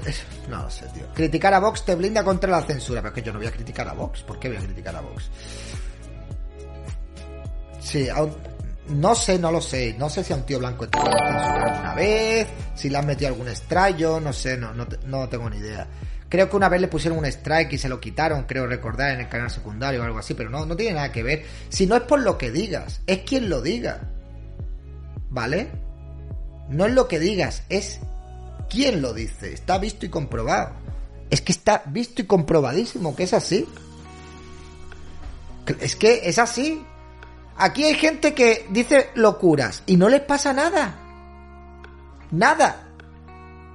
[0.49, 1.05] no lo sé, tío.
[1.13, 3.01] Criticar a Vox te blinda contra la censura.
[3.01, 4.21] Pero es que yo no voy a criticar a Vox.
[4.23, 5.29] ¿Por qué voy a criticar a Vox?
[7.79, 8.07] Sí,
[8.89, 9.95] no sé, no lo sé.
[9.97, 13.05] No sé si a un tío blanco te lo censurado alguna vez, si le han
[13.05, 15.87] metido algún strike, no sé, no, no, tengo ni idea.
[16.27, 19.21] Creo que una vez le pusieron un strike y se lo quitaron, creo recordar, en
[19.21, 21.43] el canal secundario o algo así, pero no, no tiene nada que ver.
[21.69, 24.01] Si no es por lo que digas, es quien lo diga.
[25.31, 25.88] ¿Vale?
[26.69, 27.99] No es lo que digas, es
[28.69, 29.53] quién lo dice.
[29.53, 30.71] Está visto y comprobado.
[31.29, 33.67] Es que está visto y comprobadísimo que es así.
[35.79, 36.83] Es que es así.
[37.57, 40.95] Aquí hay gente que dice locuras y no les pasa nada.
[42.31, 42.87] Nada.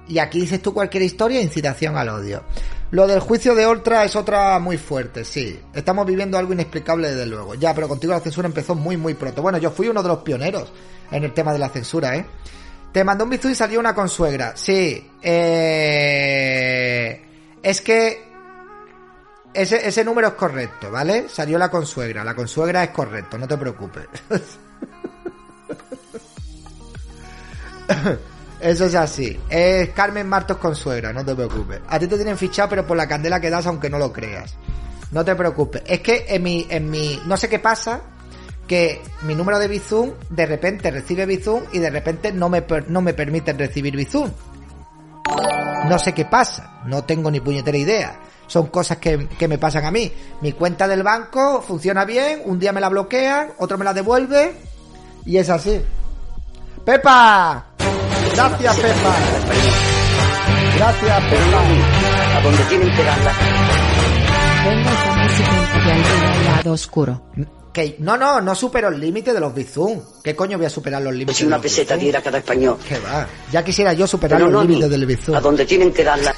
[0.07, 2.43] Y aquí dices tú cualquier historia, incitación al odio.
[2.91, 5.59] Lo del juicio de Oltra es otra muy fuerte, sí.
[5.73, 7.55] Estamos viviendo algo inexplicable desde luego.
[7.55, 9.41] Ya, pero contigo la censura empezó muy, muy pronto.
[9.41, 10.71] Bueno, yo fui uno de los pioneros
[11.11, 12.25] en el tema de la censura, ¿eh?
[12.95, 14.53] Te mandó un bizú y salió una consuegra.
[14.55, 15.11] Sí.
[15.21, 17.25] Eh...
[17.61, 18.25] Es que
[19.53, 21.27] ese, ese número es correcto, ¿vale?
[21.27, 22.23] Salió la consuegra.
[22.23, 24.07] La consuegra es correcto, no te preocupes.
[28.61, 29.37] Eso es así.
[29.49, 31.81] Es Carmen Martos Consuegra, no te preocupes.
[31.89, 34.55] A ti te tienen fichado, pero por la candela que das, aunque no lo creas.
[35.11, 35.83] No te preocupes.
[35.85, 38.03] Es que en mi, en mi, no sé qué pasa,
[38.67, 43.01] que mi número de Bizum de repente recibe Bizum y de repente no me, no
[43.01, 44.29] me permiten recibir Bizum.
[45.87, 48.19] No sé qué pasa, no tengo ni puñetera idea.
[48.47, 50.11] Son cosas que, que, me pasan a mí.
[50.41, 54.53] Mi cuenta del banco funciona bien, un día me la bloquean, otro me la devuelve
[55.25, 55.81] y es así.
[56.85, 57.65] Pepa,
[58.35, 59.15] gracias Pepa.
[60.75, 62.37] Gracias Pepa.
[62.37, 63.31] A donde tienen que darla.
[64.65, 67.64] Vengo con música de lado
[67.99, 70.01] no, no, no supero el límite de los Bizum.
[70.23, 71.37] ¿Qué coño voy a superar los límites?
[71.37, 72.77] Si una peseta diera cada español.
[72.87, 73.27] ¿Qué va?
[73.51, 75.35] Ya quisiera yo superar los límites del Bizum.
[75.35, 76.33] A donde tienen que darla.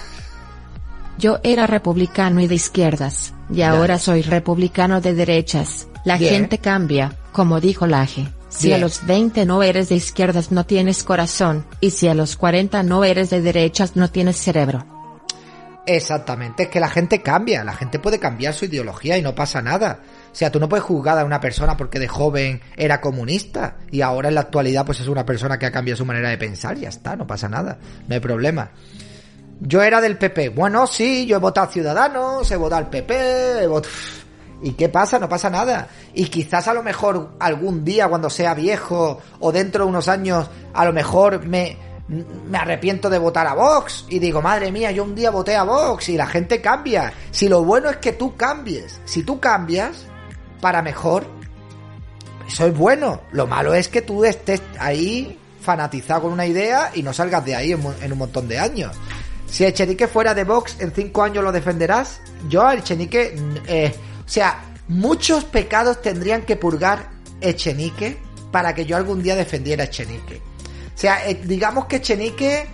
[1.18, 5.88] Yo era republicano y de izquierdas, y ahora soy republicano de derechas.
[6.06, 8.28] La gente cambia, como dijo Laje.
[8.50, 8.80] Si Bien.
[8.80, 12.84] a los 20 no eres de izquierdas no tienes corazón, y si a los 40
[12.84, 14.86] no eres de derechas no tienes cerebro.
[15.86, 19.62] Exactamente, es que la gente cambia, la gente puede cambiar su ideología y no pasa
[19.62, 20.02] nada.
[20.38, 24.28] Sea, tú no puedes juzgar a una persona porque de joven era comunista y ahora
[24.28, 26.82] en la actualidad pues es una persona que ha cambiado su manera de pensar y
[26.82, 28.70] ya está, no pasa nada, no hay problema.
[29.60, 33.64] Yo era del PP, bueno, sí, yo he votado a Ciudadanos, he votado al PP,
[33.64, 33.92] he votado...
[34.62, 35.18] ¿Y qué pasa?
[35.18, 35.88] No pasa nada.
[36.14, 40.48] Y quizás a lo mejor algún día cuando sea viejo o dentro de unos años
[40.72, 45.04] a lo mejor me, me arrepiento de votar a Vox y digo, madre mía, yo
[45.04, 47.12] un día voté a Vox y la gente cambia.
[47.32, 50.06] Si lo bueno es que tú cambies, si tú cambias
[50.62, 51.28] para mejor,
[52.48, 53.22] eso es bueno.
[53.32, 57.56] Lo malo es que tú estés ahí fanatizado con una idea y no salgas de
[57.56, 58.96] ahí en, un montón de años.
[59.50, 62.22] Si Echenique fuera de Vox, en cinco años lo defenderás.
[62.48, 63.96] Yo a Echenique, mm, eh,
[64.26, 67.10] o sea, muchos pecados tendrían que purgar
[67.42, 68.18] Echenique
[68.52, 70.42] para que yo algún día defendiera a Echenique.
[70.96, 72.68] O sea, eh, digamos que Echenique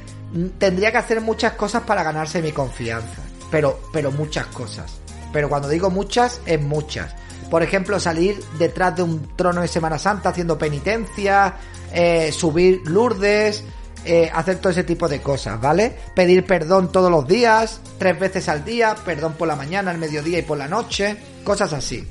[0.58, 3.22] tendría que hacer muchas cosas para ganarse mi confianza.
[3.52, 5.00] Pero, pero muchas cosas.
[5.32, 7.14] Pero cuando digo muchas, es muchas.
[7.54, 11.54] Por ejemplo, salir detrás de un trono de Semana Santa haciendo penitencia,
[11.92, 13.64] eh, subir Lourdes,
[14.06, 15.96] eh, hacer todo ese tipo de cosas, ¿vale?
[16.16, 20.40] Pedir perdón todos los días, tres veces al día, perdón por la mañana, al mediodía
[20.40, 22.08] y por la noche, cosas así.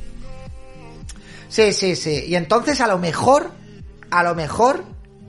[1.48, 2.26] Sí, sí, sí.
[2.28, 3.50] Y entonces a lo mejor,
[4.12, 4.84] a lo mejor,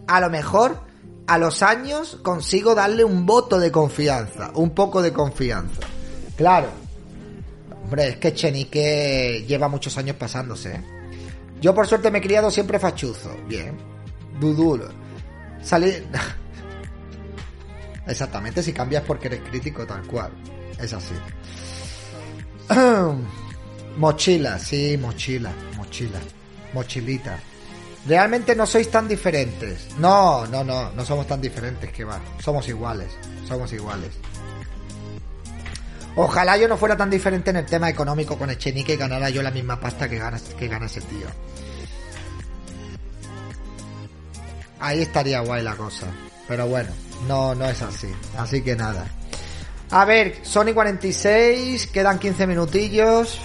[0.05, 0.77] a lo mejor,
[1.25, 5.81] a los años consigo darle un voto de confianza, un poco de confianza.
[6.37, 6.82] Claro.
[7.93, 10.73] Hombre, es que Chenique lleva muchos años pasándose.
[10.73, 10.81] ¿eh?
[11.61, 13.37] Yo por suerte me he criado siempre fachuzo.
[13.47, 13.77] Bien.
[14.39, 14.89] Dudulo.
[15.61, 16.03] Salir...
[18.07, 20.31] Exactamente, si cambias porque eres crítico tal cual.
[20.79, 21.13] Es así.
[23.97, 26.19] mochila, sí, mochila, mochila,
[26.73, 27.39] mochilita.
[28.07, 29.89] Realmente no sois tan diferentes.
[29.99, 32.19] No, no, no, no somos tan diferentes que va.
[32.43, 33.11] Somos iguales,
[33.47, 34.09] somos iguales.
[36.15, 39.41] Ojalá yo no fuera tan diferente en el tema económico con Echenique y ganara yo
[39.41, 41.27] la misma pasta que gana, que gana ese tío.
[44.79, 46.07] Ahí estaría guay la cosa.
[46.47, 46.89] Pero bueno,
[47.27, 48.13] no, no es así.
[48.37, 49.07] Así que nada.
[49.89, 53.39] A ver, Sony 46, quedan 15 minutillos.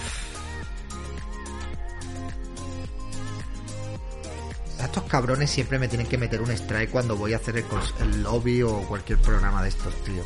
[4.83, 7.65] Estos cabrones siempre me tienen que meter un strike cuando voy a hacer el,
[8.01, 10.23] el lobby o cualquier programa de estos, tío.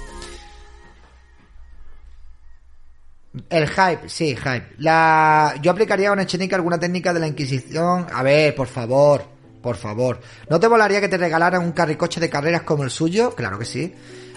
[3.49, 4.75] El hype, sí, hype.
[4.77, 5.55] La...
[5.61, 8.07] Yo aplicaría a una Echenique alguna técnica de la Inquisición.
[8.13, 9.25] A ver, por favor,
[9.61, 10.19] por favor.
[10.49, 13.33] ¿No te volaría que te regalaran un carricoche de carreras como el suyo?
[13.33, 13.93] Claro que sí.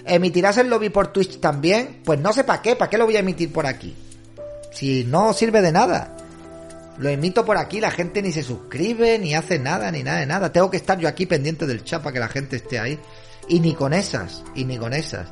[0.07, 2.01] ¿Emitirás el lobby por Twitch también?
[2.05, 3.95] Pues no sé para qué, ¿para qué lo voy a emitir por aquí?
[4.73, 6.17] Si no sirve de nada.
[6.99, 10.27] Lo emito por aquí, la gente ni se suscribe, ni hace nada, ni nada de
[10.27, 10.53] nada.
[10.53, 12.99] Tengo que estar yo aquí pendiente del chat para que la gente esté ahí.
[13.49, 15.29] Y ni con esas, y ni con esas.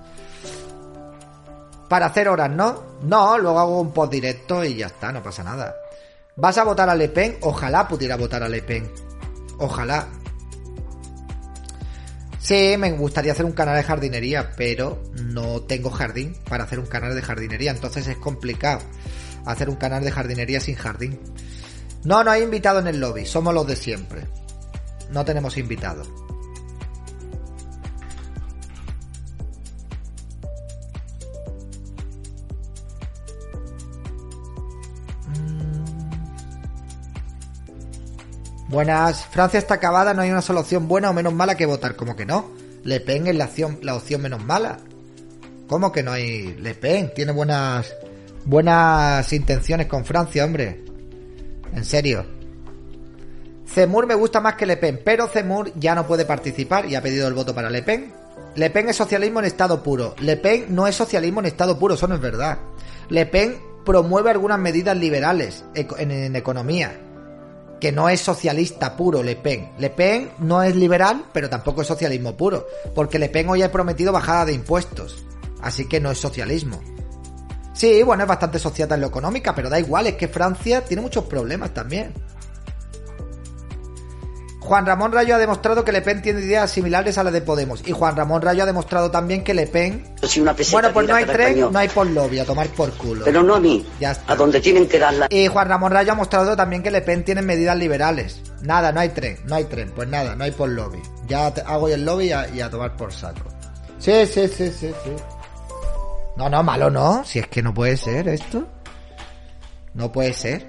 [1.95, 2.83] Para hacer horas, ¿no?
[3.03, 5.77] No, luego hago un post directo y ya está, no pasa nada.
[6.35, 7.37] ¿Vas a votar a Le Pen?
[7.43, 8.91] Ojalá pudiera votar a Le Pen.
[9.59, 10.09] Ojalá.
[12.41, 16.87] Sí, me gustaría hacer un canal de jardinería, pero no tengo jardín para hacer un
[16.87, 18.81] canal de jardinería, entonces es complicado
[19.47, 21.21] hacer un canal de jardinería sin jardín.
[22.03, 24.27] No, no hay invitado en el lobby, somos los de siempre.
[25.13, 26.03] No tenemos invitado.
[38.75, 41.95] Buenas, Francia está acabada, no hay una solución buena o menos mala que votar.
[41.95, 42.51] ¿Cómo que no?
[42.83, 44.79] Le Pen es la opción, la opción menos mala.
[45.69, 47.13] ¿Cómo que no hay Le Pen?
[47.15, 47.95] Tiene buenas
[48.45, 50.83] buenas intenciones con Francia, hombre.
[51.73, 52.27] En serio.
[53.65, 57.01] Zemur me gusta más que Le Pen, pero Zemur ya no puede participar y ha
[57.01, 58.13] pedido el voto para Le Pen.
[58.57, 60.17] Le Pen es socialismo en estado puro.
[60.19, 62.59] Le Pen no es socialismo en estado puro, eso no es verdad.
[63.09, 66.99] Le Pen promueve algunas medidas liberales en economía,
[67.81, 69.73] que no es socialista puro Le Pen.
[69.79, 73.73] Le Pen no es liberal, pero tampoco es socialismo puro, porque Le Pen hoy ha
[73.73, 75.25] prometido bajada de impuestos,
[75.61, 76.81] así que no es socialismo.
[77.73, 81.03] Sí, bueno, es bastante sociata en lo económica, pero da igual, es que Francia tiene
[81.03, 82.15] muchos problemas también.
[84.65, 87.87] Juan Ramón Rayo ha demostrado que Le Pen tiene ideas similares a las de Podemos.
[87.87, 90.03] Y Juan Ramón Rayo ha demostrado también que Le Pen...
[90.41, 91.73] Una Bueno, pues no hay tren, español.
[91.73, 93.27] no hay por lobby, a tomar por culo.
[93.27, 94.33] Pero no a mí, Ya está.
[94.33, 95.27] a donde tienen que darla.
[95.29, 98.41] Y Juan Ramón Rayo ha mostrado también que Le Pen tiene medidas liberales.
[98.63, 99.93] Nada, no hay tren, no hay tren.
[99.95, 101.03] Pues nada, no hay por lobby.
[101.29, 103.43] Ya hago yo el lobby y a, y a tomar por saco.
[103.99, 105.11] Sí, sí, sí, sí, sí.
[106.37, 107.23] No, no, malo no.
[107.25, 108.67] Si es que no puede ser esto.
[109.93, 110.67] No puede ser.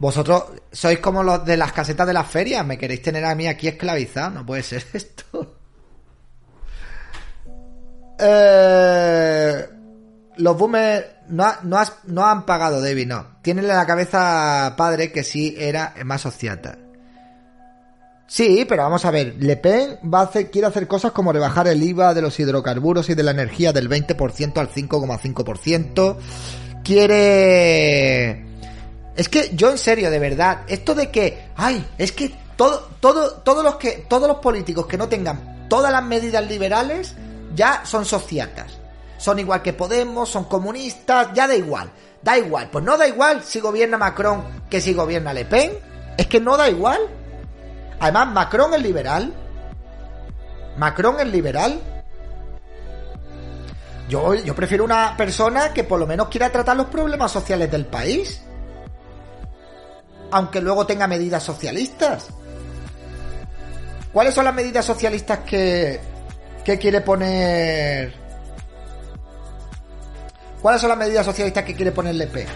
[0.00, 2.64] Vosotros sois como los de las casetas de las ferias.
[2.64, 4.30] Me queréis tener a mí aquí esclavizado.
[4.30, 5.56] No puede ser esto.
[8.18, 9.68] Eh,
[10.38, 13.26] los boomers no, no, no han pagado, David, no.
[13.42, 16.78] Tienen en la cabeza padre que sí era más sociata.
[18.26, 19.34] Sí, pero vamos a ver.
[19.38, 23.10] Le Pen va a hacer, quiere hacer cosas como rebajar el IVA de los hidrocarburos
[23.10, 26.16] y de la energía del 20% al 5,5%.
[26.82, 28.49] Quiere...
[29.16, 33.32] Es que yo en serio, de verdad, esto de que, ay, es que todo, todo,
[33.42, 37.14] todos los que, todos los políticos que no tengan todas las medidas liberales
[37.54, 38.78] ya son sociatas.
[39.16, 41.90] Son igual que Podemos, son comunistas, ya da igual.
[42.20, 45.72] Da igual, pues no da igual si gobierna Macron que si gobierna Le Pen.
[46.18, 46.98] Es que no da igual.
[47.98, 49.32] Además, Macron es liberal.
[50.76, 51.80] Macron es liberal.
[54.08, 57.86] Yo, yo prefiero una persona que por lo menos quiera tratar los problemas sociales del
[57.86, 58.42] país.
[60.30, 62.28] Aunque luego tenga medidas socialistas.
[64.12, 66.00] ¿Cuáles son las medidas socialistas que,
[66.64, 68.12] que quiere poner...
[70.60, 72.46] ¿Cuáles son las medidas socialistas que quiere poner Pen?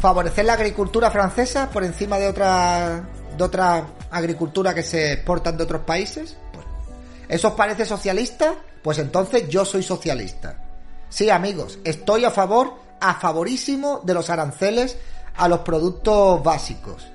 [0.00, 3.04] ¿Favorecer la agricultura francesa por encima de otra,
[3.36, 6.36] de otra agricultura que se exportan de otros países?
[6.52, 6.64] Pues,
[7.28, 8.54] ¿Eso os parece socialista?
[8.82, 10.56] Pues entonces yo soy socialista.
[11.08, 14.96] Sí, amigos, estoy a favor, a favorísimo de los aranceles
[15.38, 17.06] a los productos básicos.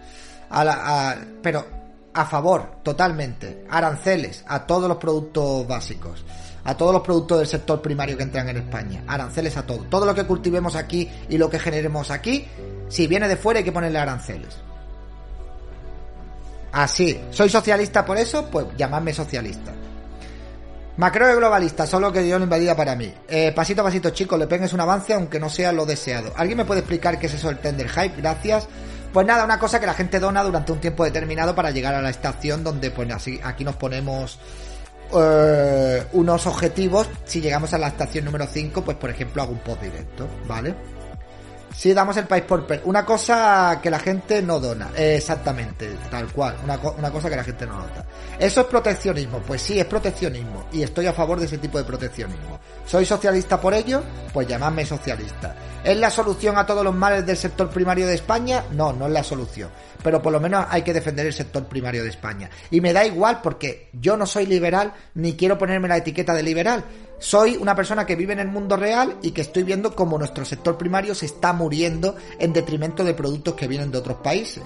[0.49, 1.65] A la- a- pero
[2.13, 3.65] a favor, totalmente.
[3.69, 6.23] Aranceles a todos los productos básicos.
[6.65, 9.03] A todos los productos del sector primario que entran en España.
[9.07, 9.79] Aranceles a todo.
[9.89, 12.47] Todo lo que cultivemos aquí y lo que generemos aquí,
[12.87, 14.55] si viene de fuera hay que ponerle aranceles.
[16.71, 17.19] Así.
[17.31, 18.45] ¿Soy socialista por eso?
[18.49, 19.71] Pues llamadme socialista.
[20.95, 23.11] Macro es globalista, solo que dio una invadida para mí.
[23.27, 26.31] Eh, pasito a pasito, chicos, Le Pen es un avance, aunque no sea lo deseado.
[26.35, 28.21] ¿Alguien me puede explicar qué es eso del tender hype?
[28.21, 28.67] Gracias.
[29.11, 32.01] Pues nada, una cosa que la gente dona durante un tiempo determinado para llegar a
[32.01, 34.39] la estación donde pues así aquí nos ponemos
[35.15, 37.07] eh, unos objetivos.
[37.25, 40.75] Si llegamos a la estación número 5, pues por ejemplo hago un post directo, ¿vale?
[41.75, 46.31] Si damos el país por per una cosa que la gente no dona, exactamente, tal
[46.31, 48.05] cual, una, una cosa que la gente no nota.
[48.37, 51.83] Eso es proteccionismo, pues sí, es proteccionismo y estoy a favor de ese tipo de
[51.83, 52.59] proteccionismo.
[52.85, 54.03] ¿Soy socialista por ello?
[54.33, 55.55] Pues llamadme socialista.
[55.83, 58.63] ¿Es la solución a todos los males del sector primario de España?
[58.71, 59.69] No, no es la solución.
[60.01, 62.49] Pero por lo menos hay que defender el sector primario de España.
[62.71, 66.43] Y me da igual porque yo no soy liberal ni quiero ponerme la etiqueta de
[66.43, 66.85] liberal.
[67.19, 70.45] Soy una persona que vive en el mundo real y que estoy viendo cómo nuestro
[70.45, 74.63] sector primario se está muriendo en detrimento de productos que vienen de otros países.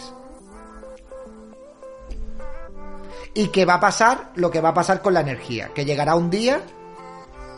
[3.33, 6.15] Y que va a pasar lo que va a pasar con la energía, que llegará
[6.15, 6.61] un día,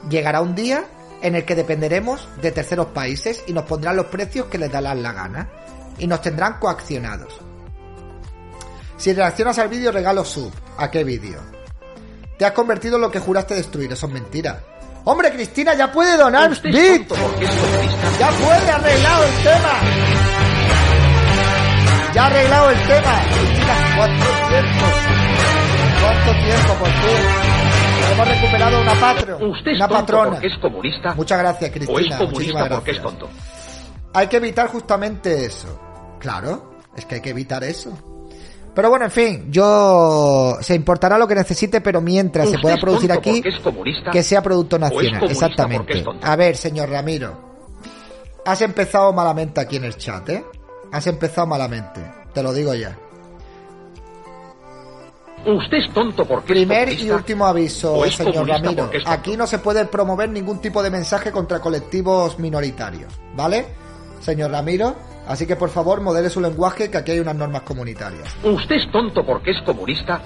[0.09, 0.85] llegará un día
[1.21, 5.01] en el que dependeremos de terceros países y nos pondrán los precios que les darán
[5.01, 5.49] la gana
[5.97, 7.39] y nos tendrán coaccionados.
[8.97, 10.51] Si reaccionas al vídeo regalo sub.
[10.77, 11.39] ¿A qué vídeo?
[12.37, 14.61] Te has convertido en lo que juraste destruir, eso es mentira.
[15.09, 17.15] Hombre, Cristina ya puede donar comunista.
[17.15, 19.73] Ya puede, arreglado el tema.
[22.13, 23.21] Ya ha arreglado el tema.
[23.31, 24.85] Cristina, ¿cuánto tiempo?
[26.03, 28.11] ¿Cuánto tiempo por fin?
[28.11, 30.29] Hemos recuperado una patro, Usted es una tonto patrona.
[30.31, 31.13] porque es comunista.
[31.15, 32.17] Muchas gracias, o es Cristina.
[32.19, 33.29] comunista porque es tonto.
[34.13, 36.17] Hay que evitar justamente eso.
[36.19, 38.18] Claro, es que hay que evitar eso.
[38.79, 43.11] Pero bueno, en fin, yo se importará lo que necesite, pero mientras se pueda producir
[43.11, 43.43] aquí,
[44.09, 45.29] que sea producto nacional.
[45.29, 46.01] Exactamente.
[46.21, 47.57] A ver, señor Ramiro,
[48.45, 50.45] has empezado malamente aquí en el chat, ¿eh?
[50.93, 51.99] Has empezado malamente,
[52.33, 52.97] te lo digo ya.
[55.45, 58.89] Usted es tonto porque Primer y último aviso, señor Ramiro.
[59.07, 63.65] Aquí no se puede promover ningún tipo de mensaje contra colectivos minoritarios, ¿vale?
[64.21, 64.95] Señor Ramiro,
[65.29, 68.35] así que por favor modele su lenguaje que aquí hay unas normas comunitarias.
[68.43, 70.21] ¿Usted es tonto porque es comunista?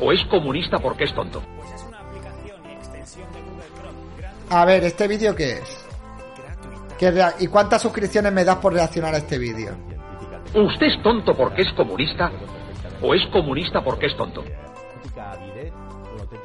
[0.00, 1.42] ¿O es comunista porque es tonto?
[4.50, 5.84] A ver, ¿este vídeo qué es?
[6.98, 9.72] ¿Qué rea- ¿Y cuántas suscripciones me das por reaccionar a este vídeo?
[10.54, 12.30] ¿Usted es tonto porque es comunista?
[13.02, 14.42] ¿O es comunista porque es tonto?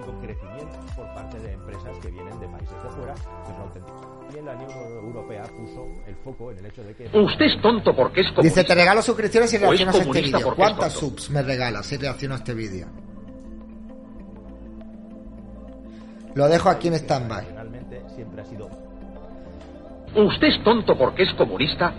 [0.03, 3.63] Auténtico crecimiento por parte de empresas que vienen de países de fuera, que es lo
[3.63, 4.19] auténtico.
[4.23, 4.71] También la Unión
[5.05, 7.05] Europea puso el foco en el hecho de que...
[7.17, 8.61] ¿Usted es tonto porque es comunista?
[8.61, 10.37] Dice, te regalo suscripciones si ¿O es reaccionas a este vídeo.
[10.37, 11.17] es ¿Cuántas tonto?
[11.21, 12.87] subs me regalas si reacciono a este vídeo?
[16.35, 17.45] Lo dejo aquí en stand-by.
[20.15, 21.93] ¿Usted es tonto porque es comunista?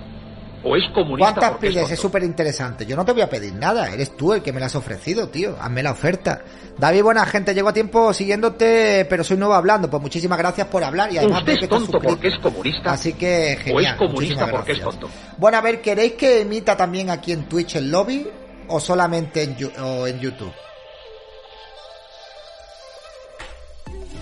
[0.67, 1.91] ¿O es comunista ¿Cuántas pides?
[1.91, 2.87] Es súper interesante.
[2.87, 3.91] Yo no te voy a pedir nada.
[3.93, 5.57] Eres tú el que me la has ofrecido, tío.
[5.61, 6.43] Hazme la oferta.
[6.79, 7.53] David, buena gente.
[7.53, 9.91] Llevo a tiempo siguiéndote, pero soy nuevo hablando.
[9.91, 11.13] Pues muchísimas gracias por hablar.
[11.13, 12.93] Y además Usted que es has tonto porque es comunista.
[12.93, 13.77] Así que genial.
[13.77, 15.11] ¿O es comunista porque es tonto?
[15.37, 18.27] Bueno, a ver, ¿queréis que emita también aquí en Twitch el lobby?
[18.69, 20.53] ¿O solamente en, o en YouTube?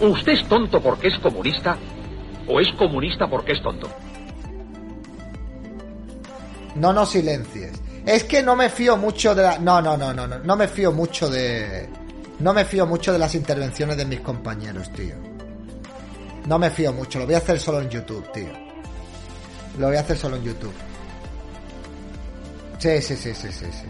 [0.01, 1.76] ¿Usted es tonto porque es comunista?
[2.49, 3.88] ¿O es comunista porque es tonto?
[6.77, 7.73] No nos silencies.
[8.07, 9.59] Es que no me fío mucho de la...
[9.59, 10.39] No, no, no, no, no.
[10.39, 11.89] No me fío mucho de...
[12.41, 15.14] No me fío mucho de las intervenciones de mis compañeros, tío.
[16.47, 17.20] No me fío mucho.
[17.20, 18.49] Lo voy a hacer solo en YouTube, tío.
[19.79, 20.75] Lo voy a hacer solo en YouTube.
[22.79, 23.87] Sí, sí, sí, sí, sí, sí.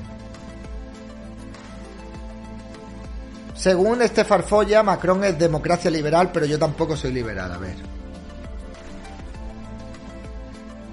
[3.54, 7.52] Según este farfolla, Macron es democracia liberal, pero yo tampoco soy liberal.
[7.52, 7.76] A ver.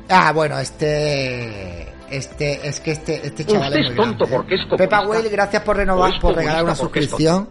[0.10, 1.88] Ah, bueno, este.
[2.10, 4.62] Este, es que este, este chaval Usted es muy tonto grande, porque es.
[4.78, 7.50] Pepa Whale, gracias por ¿O renovar, por regalar una suscripción.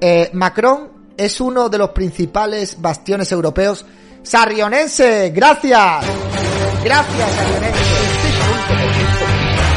[0.00, 3.86] Eh, Macron es uno de los principales bastiones europeos.
[4.22, 6.04] Sarrionense, gracias.
[6.82, 7.84] Gracias, Sarrionense.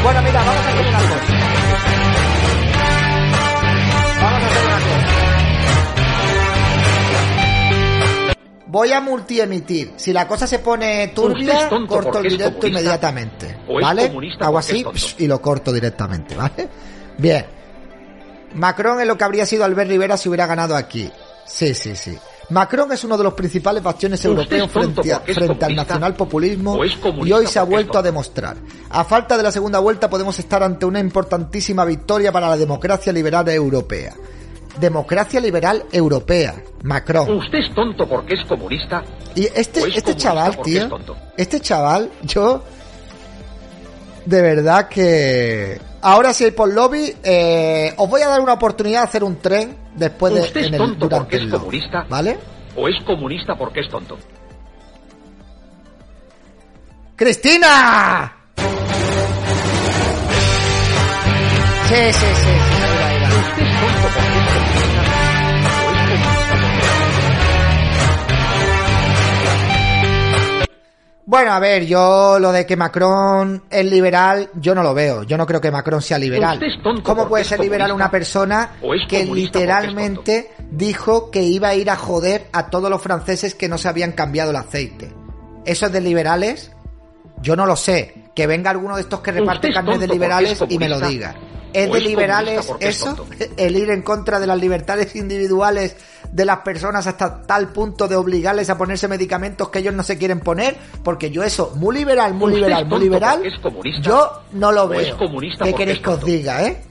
[0.02, 1.67] Bueno, mira, vamos a hacer una cosa.
[8.68, 9.92] Voy a multiemitir.
[9.96, 13.58] Si la cosa se pone turbia, corto el directo inmediatamente.
[13.82, 14.02] ¿Vale?
[14.46, 14.84] Hago así
[15.18, 16.68] y lo corto directamente, ¿vale?
[17.16, 17.46] Bien.
[18.54, 21.10] Macron es lo que habría sido Albert Rivera si hubiera ganado aquí.
[21.46, 22.16] Sí, sí, sí.
[22.50, 26.76] Macron es uno de los principales bastiones europeos frente, a- frente al nacional populismo
[27.26, 28.56] y hoy se ha vuelto a demostrar.
[28.90, 33.12] A falta de la segunda vuelta podemos estar ante una importantísima victoria para la democracia
[33.12, 34.14] liberal europea.
[34.80, 36.54] Democracia liberal europea.
[36.82, 37.30] Macron.
[37.30, 39.02] ¿Usted es tonto porque es comunista?
[39.34, 41.16] Y este, ¿O es este chaval, tío, es tonto?
[41.36, 42.62] este chaval, yo,
[44.24, 45.80] de verdad que...
[46.00, 49.36] Ahora si hay por lobby, eh, os voy a dar una oportunidad de hacer un
[49.36, 50.40] tren después de...
[50.42, 52.06] ¿Usted es en el- tonto porque es lobby, comunista?
[52.08, 52.38] ¿Vale?
[52.76, 54.16] ¿O es comunista porque es tonto?
[57.16, 58.32] ¡Cristina!
[61.88, 62.50] Sí, sí, sí,
[71.28, 75.24] Bueno, a ver, yo lo de que Macron es liberal, yo no lo veo.
[75.24, 76.58] Yo no creo que Macron sea liberal.
[77.02, 81.90] ¿Cómo puede ser liberal una persona ¿O es que literalmente dijo que iba a ir
[81.90, 85.12] a joder a todos los franceses que no se habían cambiado el aceite?
[85.66, 86.72] ¿Eso es de liberales?
[87.42, 88.30] Yo no lo sé.
[88.34, 90.98] Que venga alguno de estos que reparte es carnes de liberales es y me lo
[90.98, 91.34] diga.
[91.72, 93.26] ¿Es ¿O de es liberales es eso?
[93.56, 95.96] El ir en contra de las libertades individuales
[96.32, 100.18] de las personas hasta tal punto de obligarles a ponerse medicamentos que ellos no se
[100.18, 104.02] quieren poner, porque yo eso, muy liberal, muy liberal, muy liberal, porque es comunista.
[104.02, 105.16] yo no lo ¿O veo.
[105.62, 106.82] ¿Qué queréis que os diga, eh?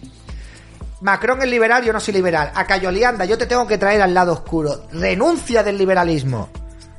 [1.02, 2.52] Macron es liberal, yo no soy liberal.
[2.56, 4.88] A Cayolianda, yo te tengo que traer al lado oscuro.
[4.92, 6.50] Renuncia del liberalismo.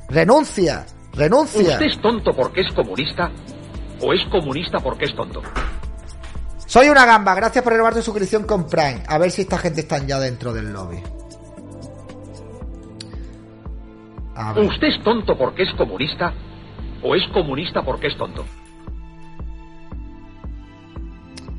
[0.07, 1.73] Renuncia, renuncia.
[1.73, 3.29] ¿Usted es tonto porque es comunista?
[4.01, 5.41] ¿O es comunista porque es tonto?
[6.69, 9.01] Soy una gamba, gracias por renovar tu suscripción con Prime.
[9.07, 11.01] A ver si esta gente está ya dentro del lobby.
[14.35, 14.65] A ver.
[14.65, 16.31] ¿Usted es tonto porque es comunista?
[17.01, 18.45] ¿O es comunista porque es tonto?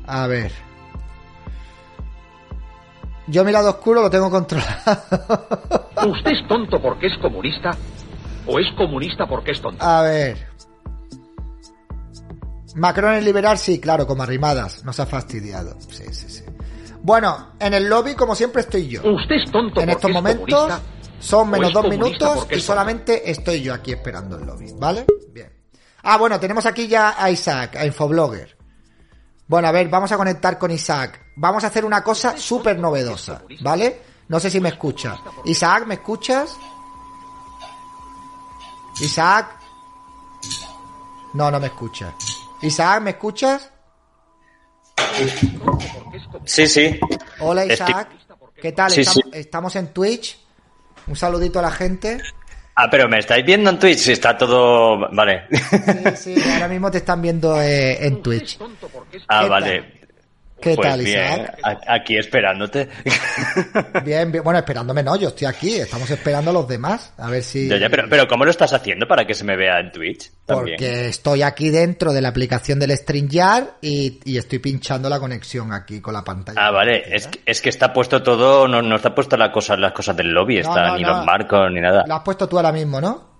[0.07, 0.53] A ver.
[3.27, 4.69] Yo mi lado oscuro lo tengo controlado.
[6.07, 7.71] ¿Usted es tonto porque es comunista?
[8.47, 9.83] ¿O es comunista porque es tonto?
[9.83, 10.50] A ver.
[12.75, 14.83] Macron es liberal, sí, claro, como arrimadas.
[14.83, 15.77] Nos ha fastidiado.
[15.89, 16.43] Sí, sí, sí.
[17.01, 19.01] Bueno, en el lobby, como siempre, estoy yo.
[19.01, 20.71] ¿Usted es tonto En estos es momentos
[21.19, 25.05] son ¿O menos dos minutos y solamente estoy yo aquí esperando el lobby, ¿vale?
[25.31, 25.51] Bien.
[26.03, 28.57] Ah, bueno, tenemos aquí ya a Isaac, a Infoblogger.
[29.47, 31.33] Bueno, a ver, vamos a conectar con Isaac.
[31.35, 34.01] Vamos a hacer una cosa súper novedosa, ¿vale?
[34.29, 35.17] No sé si me escucha.
[35.45, 36.57] Isaac, ¿me escuchas?
[38.99, 39.59] Isaac.
[41.33, 42.15] No, no me escucha.
[42.61, 43.71] Isaac, ¿me escuchas?
[46.45, 46.99] Sí, sí.
[47.39, 48.07] Hola Estoy- Isaac.
[48.61, 48.91] ¿Qué tal?
[48.91, 49.39] Sí, estamos, sí.
[49.39, 50.39] estamos en Twitch.
[51.07, 52.19] Un saludito a la gente.
[52.75, 55.09] Ah, pero me estáis viendo en Twitch, está todo...
[55.11, 55.47] Vale.
[56.15, 58.59] Sí, sí, ahora mismo te están viendo eh, en Twitch.
[59.27, 60.00] ah, ¿Qué vale.
[60.61, 61.57] ¿Qué pues tal, Isaac?
[61.87, 62.87] aquí esperándote.
[64.05, 64.43] Bien, bien.
[64.43, 65.75] Bueno, esperándome no, yo estoy aquí.
[65.75, 67.13] Estamos esperando a los demás.
[67.17, 67.67] A ver si...
[67.67, 70.31] Ya, ya, pero, pero ¿cómo lo estás haciendo para que se me vea en Twitch?
[70.45, 70.77] También.
[70.77, 75.73] Porque estoy aquí dentro de la aplicación del StreamYard y, y estoy pinchando la conexión
[75.73, 76.67] aquí con la pantalla.
[76.67, 77.03] Ah, vale.
[77.15, 80.15] Es que, es que está puesto todo, no, no está puesto la cosa, las cosas
[80.15, 82.03] del lobby, No, está no, ni los marcos ni nada.
[82.07, 83.31] Lo has puesto tú ahora mismo, ¿no?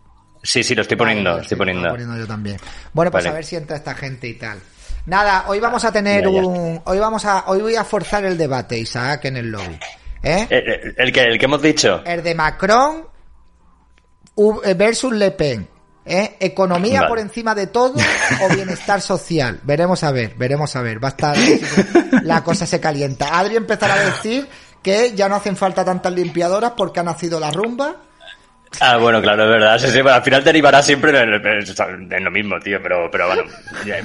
[0.44, 1.84] Sí, sí, lo estoy poniendo, Vale, estoy sí, poniendo.
[1.84, 2.58] lo poniendo yo también.
[2.94, 3.30] Bueno, pues Vale.
[3.32, 4.60] a ver si entra esta gente y tal.
[5.06, 6.46] Nada, hoy vamos a tener Ya, ya.
[6.48, 9.80] un, hoy vamos a, hoy voy a forzar el debate, Isaac, en el lobby.
[10.24, 10.48] ¿Eh?
[10.50, 12.02] Eh, eh, El, que, el que hemos dicho.
[12.06, 13.08] El de Macron
[14.64, 15.68] eh, versus Le Pen.
[16.06, 16.38] ¿eh?
[16.40, 17.10] Economía Vale.
[17.10, 17.96] por encima de todo
[18.44, 19.60] o bienestar social.
[19.64, 21.04] Veremos a ver, veremos a ver.
[21.04, 21.36] Va a estar.
[22.24, 23.38] La cosa se calienta.
[23.40, 24.48] Adri empezará a decir
[24.84, 27.98] que ya no hacen falta tantas limpiadoras porque ha nacido la rumba.
[28.80, 29.78] Ah, bueno, claro, es verdad.
[29.80, 32.82] Sí, sí, bueno, al final derivará siempre en, lo mismo, tío.
[32.82, 33.44] Pero, pero bueno,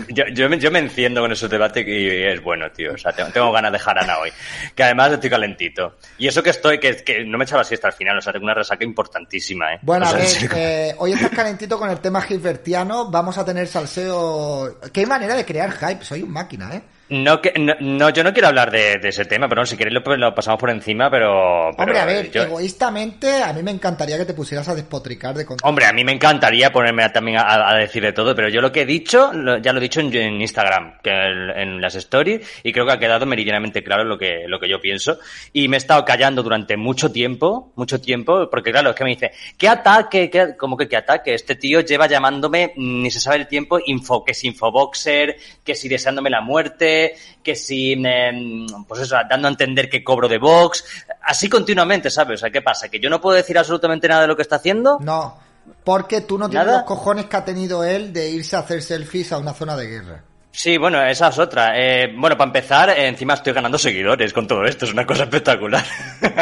[0.08, 2.92] yo, yo, me, yo me enciendo con esos debates y es bueno, tío.
[2.94, 4.30] O sea, tengo, tengo ganas de jarana hoy.
[4.74, 5.96] Que además estoy calentito.
[6.18, 8.18] Y eso que estoy, que, que no me echaba siesta al final.
[8.18, 9.78] O sea, tengo una resaca importantísima, ¿eh?
[9.82, 13.10] Bueno, O sea, eh, hoy estás calentito con el tema gilbertiano.
[13.10, 14.80] Vamos a tener salseo.
[14.92, 16.04] Qué manera de crear hype.
[16.04, 16.82] Soy un máquina, ¿eh?
[17.08, 19.76] No, que, no, no, yo no quiero hablar de, de ese tema, pero no, si
[19.76, 21.70] queréis lo, lo pasamos por encima, pero...
[21.76, 25.34] pero Hombre, a ver, yo- egoístamente, a mí me encantaría que te pusieras a despotricar
[25.36, 25.68] de contenido.
[25.68, 28.60] Hombre, a mí me encantaría ponerme a- también a, a decir de todo, pero yo
[28.60, 31.80] lo que he dicho, lo- ya lo he dicho en, en Instagram, que en, en
[31.80, 35.18] las stories, y creo que ha quedado meridianamente claro lo que, lo que yo pienso.
[35.52, 39.10] Y me he estado callando durante mucho tiempo, mucho tiempo, porque claro, es que me
[39.10, 40.28] dice, ¿qué ataque?
[40.28, 41.34] ¿Qué, ¿Cómo que qué ataque?
[41.34, 45.88] Este tío lleva llamándome, ni se sabe el tiempo, info, que si infoboxer, que si
[45.88, 46.95] deseándome la muerte,
[47.42, 50.84] que si, eh, pues eso, dando a entender que cobro de Vox,
[51.22, 52.40] así continuamente, ¿sabes?
[52.40, 52.88] O sea, ¿qué pasa?
[52.88, 54.98] ¿Que yo no puedo decir absolutamente nada de lo que está haciendo?
[55.00, 55.38] No,
[55.84, 56.78] porque tú no tienes ¿Nada?
[56.80, 59.86] los cojones que ha tenido él de irse a hacer selfies a una zona de
[59.86, 60.22] guerra.
[60.52, 61.72] Sí, bueno, esa es otra.
[61.78, 65.24] Eh, bueno, para empezar, eh, encima estoy ganando seguidores con todo esto, es una cosa
[65.24, 65.84] espectacular.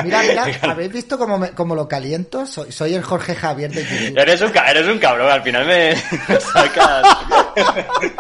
[0.05, 2.47] Mira, mira, ¿habéis visto cómo, me- cómo lo caliento?
[2.47, 4.17] Soy, soy el Jorge Javier de YouTube.
[4.19, 5.97] eres, un, eres un cabrón, al final me
[6.41, 7.05] sacas.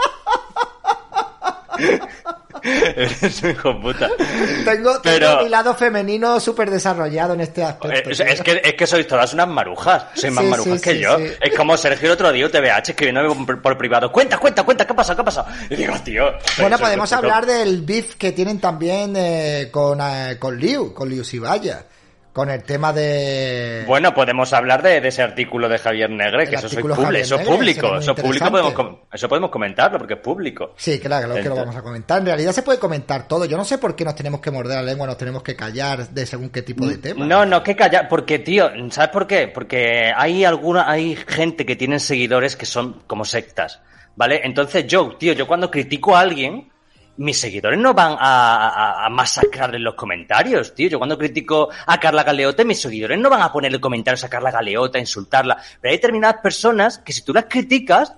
[2.62, 4.09] eres un hijo puta.
[4.64, 8.11] Tengo, tengo Pero- mi lado femenino súper desarrollado en este Eh, aspecto.
[8.11, 8.27] Es, tío.
[8.27, 11.01] es que, es que sois todas unas marujas, sois más Sí, marujas sí, que sí,
[11.01, 11.16] yo.
[11.18, 14.11] Es como Sergio el otro día, TVH, escribiéndome por, por privado.
[14.11, 15.16] Cuenta, cuenta, cuenta, ¿qué ha pasado?
[15.16, 15.47] ¿Qué ha pasado?
[15.70, 16.25] Y digo, tío.
[16.59, 21.25] Bueno, podemos hablar del beef que tienen también eh, con, eh, con Liu, con Liu
[21.25, 21.85] Sibaya.
[22.35, 23.85] Con el tema de...
[23.87, 27.37] Bueno, podemos hablar de, de ese artículo de Javier Negre, que eso, soy Javier eso
[27.37, 28.74] es público, eso público podemos,
[29.12, 30.72] eso podemos comentarlo porque es público.
[30.76, 32.18] Sí, claro, claro que lo vamos a comentar.
[32.18, 33.45] En realidad se puede comentar todo.
[33.45, 36.09] Yo no sé por qué nos tenemos que morder la lengua, nos tenemos que callar
[36.09, 37.24] de según qué tipo de tema.
[37.24, 39.47] No, no, que callar, porque tío, ¿sabes por qué?
[39.47, 43.80] Porque hay alguna, hay gente que tienen seguidores que son como sectas,
[44.16, 44.41] ¿vale?
[44.43, 46.68] Entonces yo, tío, yo cuando critico a alguien,
[47.17, 50.89] mis seguidores no van a, a, a masacrarle en los comentarios, tío.
[50.89, 54.51] Yo cuando critico a Carla Galeota, mis seguidores no van a ponerle comentarios a Carla
[54.51, 55.57] Galeota, a insultarla.
[55.81, 58.15] Pero hay determinadas personas que si tú las criticas,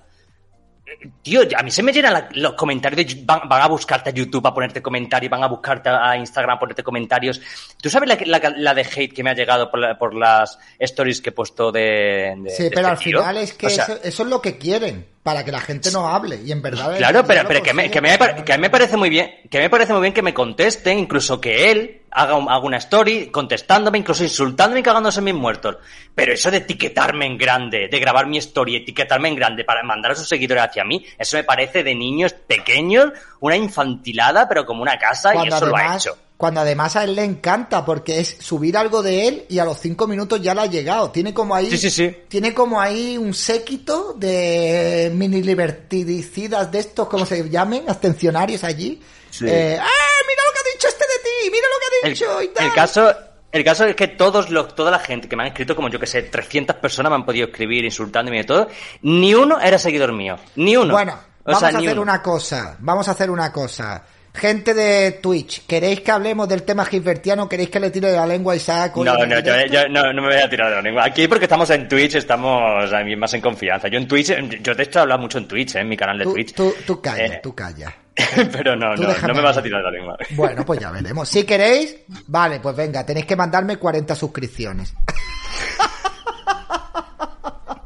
[1.21, 4.13] Tío, a mí se me llenan la- los comentarios, de- van, van a buscarte a
[4.13, 7.41] YouTube a ponerte comentarios, van a buscarte a Instagram a ponerte comentarios.
[7.81, 10.57] ¿Tú sabes la, la, la de hate que me ha llegado por, la- por las
[10.79, 12.35] stories que he puesto de...
[12.37, 13.19] de- Sí, de pero este al tío?
[13.19, 15.91] final es que O sea, eso, eso es lo que quieren, para que la gente
[15.91, 16.39] no hable.
[16.41, 16.95] Y en verdad.
[16.97, 19.59] Claro, pero, pero que, me, que, me, que a mí me parece muy bien, que
[19.59, 23.27] me parece muy bien que me contesten, incluso que él haga, un- haga una story
[23.27, 25.75] contestándome, incluso insultándome y cagándose en mis muertos.
[26.15, 30.13] Pero eso de etiquetarme en grande, de grabar mi story, etiquetarme en grande para mandar
[30.13, 33.11] a sus seguidores hacia mí, eso me parece de niños pequeños,
[33.41, 36.17] una infantilada, pero como una casa, y eso lo ha hecho.
[36.37, 39.79] Cuando además a él le encanta, porque es subir algo de él y a los
[39.79, 41.09] cinco minutos ya le ha llegado.
[41.09, 42.15] Tiene como ahí, Sí, sí, sí.
[42.27, 49.01] tiene como ahí un séquito de mini liberticidas de estos, como se llamen, abstencionarios allí.
[49.31, 49.45] Sí.
[49.47, 49.85] Eh, ¡Ah,
[50.27, 51.51] mira lo que ha dicho este de ti!
[51.51, 52.41] ¡Mira lo que ha El, dicho!
[52.43, 52.65] y tal!
[52.67, 53.13] el caso,
[53.51, 55.99] el caso es que todos los, toda la gente que me han escrito, como yo
[55.99, 58.67] que sé, 300 personas me han podido escribir insultándome y todo,
[59.01, 60.37] ni uno era seguidor mío.
[60.55, 60.93] Ni uno.
[60.93, 61.13] Bueno,
[61.43, 62.01] O vamos sea, a hacer uno.
[62.03, 62.77] una cosa.
[62.79, 64.03] Vamos a hacer una cosa.
[64.37, 67.49] Gente de Twitch, ¿queréis que hablemos del tema gilbertiano?
[67.49, 68.95] ¿Queréis que le tire de la lengua a Isaac?
[68.97, 71.03] No, no, yo, no, no me voy a tirar de la lengua.
[71.05, 73.87] Aquí porque estamos en Twitch, estamos a mí más en confianza.
[73.87, 74.31] Yo en Twitch,
[74.61, 76.53] yo de hecho he hablado mucho en Twitch, eh, en mi canal de Tú, Twitch.
[76.53, 77.91] tú, tú calla, Eh, tú calla.
[78.51, 80.15] Pero no, no, no me vas a tirar de la lengua.
[80.31, 81.27] Bueno, pues ya veremos.
[81.27, 81.95] Si queréis,
[82.27, 84.93] vale, pues venga, tenéis que mandarme 40 suscripciones.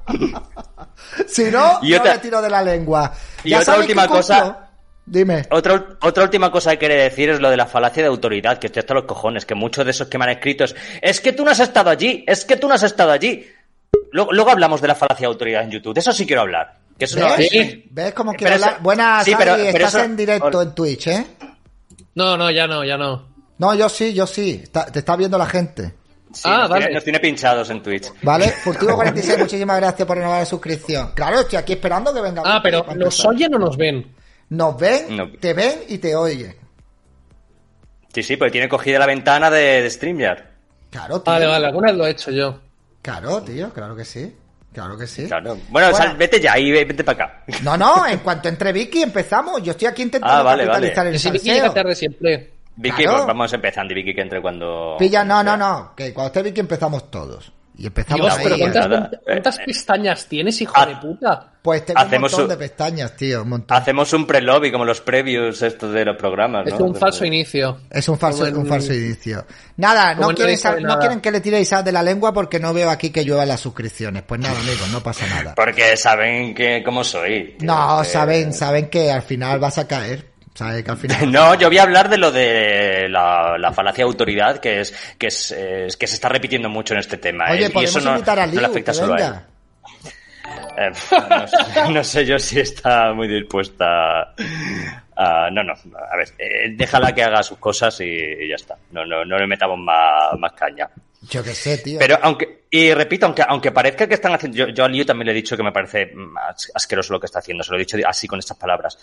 [1.28, 3.14] si no, yo otra- le tiro de la lengua.
[3.46, 4.68] y Ya otra última cosa-
[5.12, 5.44] Dime.
[5.52, 8.68] Otra, otra última cosa que quería decir es lo de la falacia de autoridad, que
[8.68, 11.34] estoy hasta los cojones, que muchos de esos que me han escrito es, es que
[11.34, 13.46] tú no has estado allí, es que tú no has estado allí.
[14.14, 16.78] Luego, luego hablamos de la falacia de autoridad en YouTube, de eso sí quiero hablar.
[16.98, 17.50] Que eso no- ¿Ves?
[17.92, 18.82] ¿Ves cómo quiero Pero eso- hablar?
[18.82, 21.26] Buenas, sí, pero- Adri, pero estás eso- en directo en Twitch, ¿eh?
[22.16, 23.28] No, no, ya no, ya no.
[23.58, 24.62] No, yo sí, yo sí.
[24.64, 25.94] Está- te está viendo la gente.
[26.34, 26.82] Sí, Ah, nos, vale.
[26.86, 28.14] tiene, nos tiene pinchados en Twitch.
[28.22, 28.46] ¿Vale?
[28.64, 31.12] Furtivo46, muchísimas gracias por renovar la suscripción.
[31.14, 32.42] Claro, estoy aquí esperando que venga.
[32.46, 34.16] Ah, pero ¿nos oyen o nos ven?
[34.52, 35.30] Nos ven, No.
[35.40, 36.56] te ven y te oyen.
[38.14, 40.44] Sí, sí, porque tiene cogida la ventana de, de StreamYard.
[40.90, 41.32] Claro, tío.
[41.34, 42.60] Vale, vale, alguna vez lo he hecho yo.
[43.02, 44.36] Claro, tío, claro que sí.
[44.74, 45.26] Claro que sí.
[45.28, 45.58] Claro.
[45.70, 45.96] Bueno, Bueno.
[45.96, 47.44] sal- vete ya y ve- vete para acá.
[47.64, 49.62] No, no, en cuanto entre Vicky empezamos.
[49.64, 51.10] Yo estoy aquí intentando Ah, vale, capitalizar vale.
[51.16, 51.64] el Si Vicky salseo.
[51.64, 52.54] llega tarde siempre.
[52.76, 53.18] Vicky, Claro.
[53.18, 54.96] pues vamos empezando y Vicky que entre cuando...
[54.98, 55.94] Pilla, no, no, no.
[55.96, 57.52] Que cuando esté Vicky empezamos todos.
[57.82, 58.44] Y empezamos Dios, ahí.
[58.44, 58.60] pero ¿eh?
[58.60, 59.12] ¿cuántas, nada.
[59.26, 61.48] cuántas pestañas tienes, hijo de puta?
[61.64, 63.42] Pues tengo Hacemos un montón un- de pestañas, tío.
[63.44, 63.78] Un montón.
[63.78, 66.86] Hacemos un pre-lobby como los previews estos de los programas, Es ¿no?
[66.86, 67.80] un falso inicio.
[67.90, 69.46] Es un falso, en- un falso inicio.
[69.78, 71.22] Nada, no en quieren, no nada.
[71.22, 74.24] que le tiréis sal de la lengua porque no veo aquí que llueva las suscripciones.
[74.24, 75.56] Pues nada, amigos, no pasa nada.
[75.56, 77.56] Porque saben que cómo soy.
[77.60, 80.31] tío, No, que- saben, saben que al final vas a caer.
[80.54, 81.32] Saben que al final.
[81.32, 84.94] No, yo voy a hablar de lo de la, la falacia de autoridad que es
[85.18, 87.50] que es, es- que se está repitiendo mucho en este tema.
[87.50, 87.54] ¿eh?
[87.54, 89.34] Oye, y podemos eso no, invitar a no Liu, le afecta solo a él.
[90.78, 90.92] Eh,
[91.30, 91.58] no, sé,
[91.94, 94.34] no sé yo si está muy dispuesta
[95.16, 95.50] a...
[95.52, 98.78] no, no, a ver, eh, déjala que haga sus cosas y, y ya está.
[98.92, 100.90] No, no, no le metamos más, más caña.
[101.30, 102.00] Yo qué sé, tío.
[102.00, 105.28] Pero aunque, y repito, aunque, aunque parezca que están haciendo, yo, yo a Liu también
[105.28, 106.12] le he dicho que me parece
[106.50, 108.98] as- asqueroso lo que está haciendo, se lo he dicho así con estas palabras.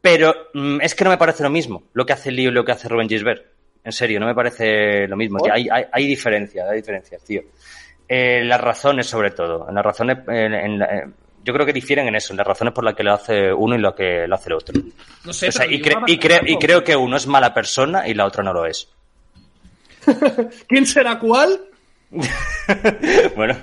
[0.00, 2.64] Pero mm, es que no me parece lo mismo lo que hace Liu y lo
[2.64, 3.44] que hace Rubén Gisbert.
[3.84, 5.38] En serio, no me parece lo mismo.
[5.40, 5.52] tío.
[5.52, 7.42] Hay, hay, hay diferencias, hay diferencias, tío.
[8.08, 9.68] Eh, las razones, sobre todo.
[9.68, 11.04] En las razones, en- en la- eh,
[11.44, 13.76] yo creo que difieren en eso, en las razones por las que lo hace uno
[13.76, 14.80] y lo que lo hace el otro.
[15.24, 16.58] No sé, O sea, y, cre- y, creo, y tiempo.
[16.60, 18.88] creo que uno es mala persona y la otra no lo es.
[20.68, 21.60] ¿Quién será cuál?
[23.36, 23.56] bueno,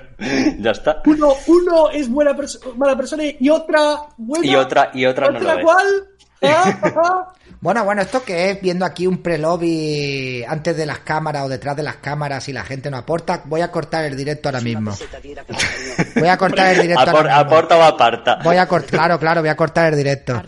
[0.59, 1.01] ya está.
[1.05, 4.45] Uno, uno es buena perso- mala persona y otra buena.
[4.45, 5.65] Y otra, y otra no ¿Otra lo es.
[5.65, 5.87] cuál?
[5.87, 6.12] Ah.
[7.61, 8.61] Bueno, bueno, ¿esto qué es?
[8.61, 12.65] Viendo aquí un pre-lobby antes de las cámaras o detrás de las cámaras y la
[12.65, 13.41] gente no aporta.
[13.45, 14.91] Voy a cortar el directo ahora mismo.
[16.15, 17.55] Voy a cortar el directo Apor- ahora mismo.
[17.55, 18.39] aporta o aparta.
[18.43, 20.41] Voy a cortar, claro, claro, voy a cortar el directo.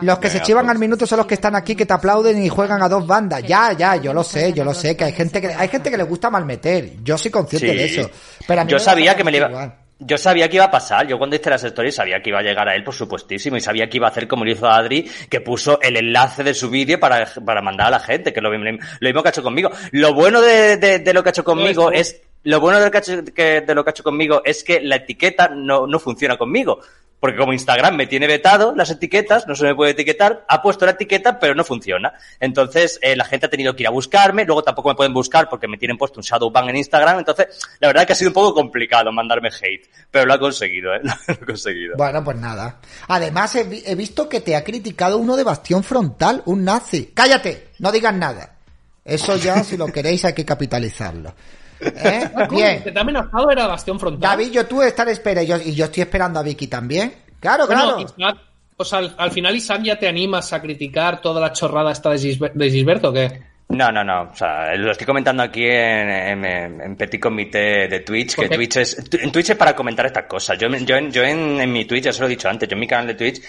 [0.00, 2.48] Los que se chivan al minuto son los que están aquí que te aplauden y
[2.48, 3.42] juegan a dos bandas.
[3.42, 5.98] Ya, ya, yo lo sé, yo lo sé, que hay gente que hay gente que
[5.98, 7.02] le gusta malmeter.
[7.02, 7.76] Yo soy consciente Sí.
[7.76, 8.10] de eso.
[8.48, 9.74] Pero a mí Yo me sabía que me le iba...
[9.98, 11.06] Yo sabía que iba a pasar.
[11.06, 13.56] Yo cuando hice las stories sabía que iba a llegar a él, por supuestísimo.
[13.56, 16.52] Y sabía que iba a hacer como lo hizo Adri, que puso el enlace de
[16.52, 19.28] su vídeo para, para mandar a la gente, que es lo mismo, lo mismo que
[19.28, 19.70] ha hecho conmigo.
[19.92, 22.20] Lo bueno de, de- de lo que ha hecho conmigo es...
[22.46, 24.80] Lo bueno de lo, que ha hecho, de lo que ha hecho conmigo es que
[24.80, 26.78] la etiqueta no, no funciona conmigo.
[27.18, 30.84] Porque como Instagram me tiene vetado las etiquetas, no se me puede etiquetar, ha puesto
[30.84, 32.12] la etiqueta, pero no funciona.
[32.38, 35.48] Entonces, eh, la gente ha tenido que ir a buscarme, luego tampoco me pueden buscar
[35.48, 37.18] porque me tienen puesto un shadow ban en Instagram.
[37.18, 37.48] Entonces,
[37.80, 40.94] la verdad es que ha sido un poco complicado mandarme hate, pero lo ha conseguido,
[40.94, 41.00] ¿eh?
[41.02, 41.96] Lo ha conseguido.
[41.96, 42.78] Bueno, pues nada.
[43.08, 47.10] Además, he visto que te ha criticado uno de Bastión Frontal, un nazi.
[47.12, 47.70] ¡Cállate!
[47.80, 48.56] No digas nada.
[49.04, 51.34] Eso ya, si lo queréis, hay que capitalizarlo.
[51.80, 52.30] ¿Eh?
[52.34, 52.82] Ah, Bien.
[52.82, 54.20] Que te ha amenazado era Bastión Frontal.
[54.30, 57.14] David, yo tú estar espera y yo, y yo estoy esperando a Vicky también.
[57.40, 58.00] Claro, Bueno, claro.
[58.00, 58.38] Isaac,
[58.76, 62.16] pues al, al final, Isaac, ¿ya te animas a criticar toda la chorrada esta de,
[62.16, 63.42] Gisber- de Gisberto o qué?
[63.68, 64.30] No, no, no.
[64.30, 66.44] O sea, lo estoy comentando aquí en, en,
[66.80, 68.48] en Petit Comité de Twitch, que.
[68.48, 70.56] Twitch es, en Twitch es para comentar estas cosas.
[70.56, 72.74] Yo, yo, en, yo en, en mi Twitch, ya se lo he dicho antes, yo
[72.74, 73.42] en mi canal de Twitch,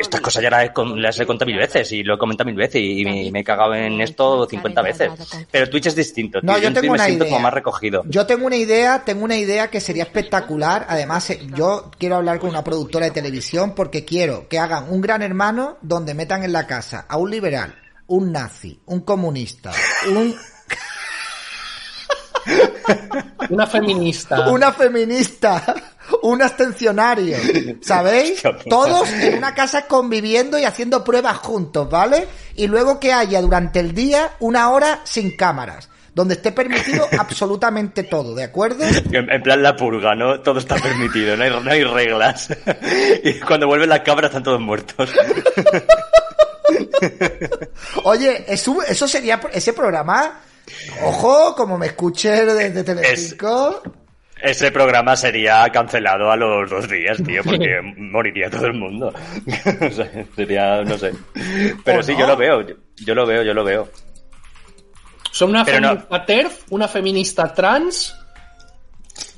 [0.00, 2.46] estas cosas ya las he, con- las he contado mil veces y lo he comentado
[2.46, 5.10] mil veces y, me, me he cagado en esto 50 veces.
[5.50, 6.38] Pero Twitch es distinto.
[6.42, 7.32] No, yo en tengo Twitch me una siento idea.
[7.34, 8.02] como más recogido.
[8.08, 10.86] Yo tengo una idea, tengo una idea que sería espectacular.
[10.88, 15.02] Además, eh, yo quiero hablar con una productora de televisión porque quiero que hagan un
[15.02, 17.74] gran hermano donde metan en la casa a un liberal,
[18.08, 19.72] un nazi, un comunista,
[20.08, 20.34] un,
[23.50, 24.50] Una feminista.
[24.50, 25.74] una feminista,
[26.22, 27.36] un abstencionario,
[27.80, 28.42] ¿sabéis?
[28.68, 32.26] Todos en una casa conviviendo y haciendo pruebas juntos, ¿vale?
[32.54, 35.88] Y luego que haya durante el día una hora sin cámaras,
[36.18, 38.84] donde esté permitido absolutamente todo, ¿de acuerdo?
[39.12, 40.40] En, plan la purga, ¿no?
[40.40, 42.48] Todo está permitido, no hay, no hay reglas.
[43.22, 45.12] y cuando vuelven las cámaras están todos muertos.
[48.02, 50.40] Oye, eso, eso sería ese programa.
[51.04, 53.80] Ojo, como me escuché desde Telecinco.
[54.42, 59.12] Ese programa sería cancelado a los dos días, tío, porque moriría todo el mundo.
[59.12, 61.12] O sea, sería, no sé.
[61.84, 62.18] Pero ¿O sí, no?
[62.18, 63.88] yo lo veo, yo, yo lo veo, yo lo veo.
[65.30, 65.88] Son una Pero no.
[65.88, 68.14] feminista TERF, una feminista trans.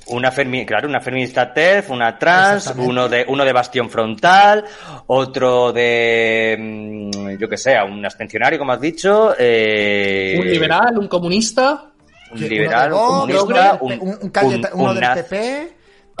[0.07, 4.65] Una femi- claro, una feminista TERF, una trans, uno de, uno de bastión frontal,
[5.07, 11.07] otro de, mm, yo que sé, un abstencionario, como has dicho, eh, Un liberal, un
[11.07, 11.85] comunista.
[12.31, 15.73] un liberal, un comunista, un, un, un, un calle- un- uno un del nazi, PP.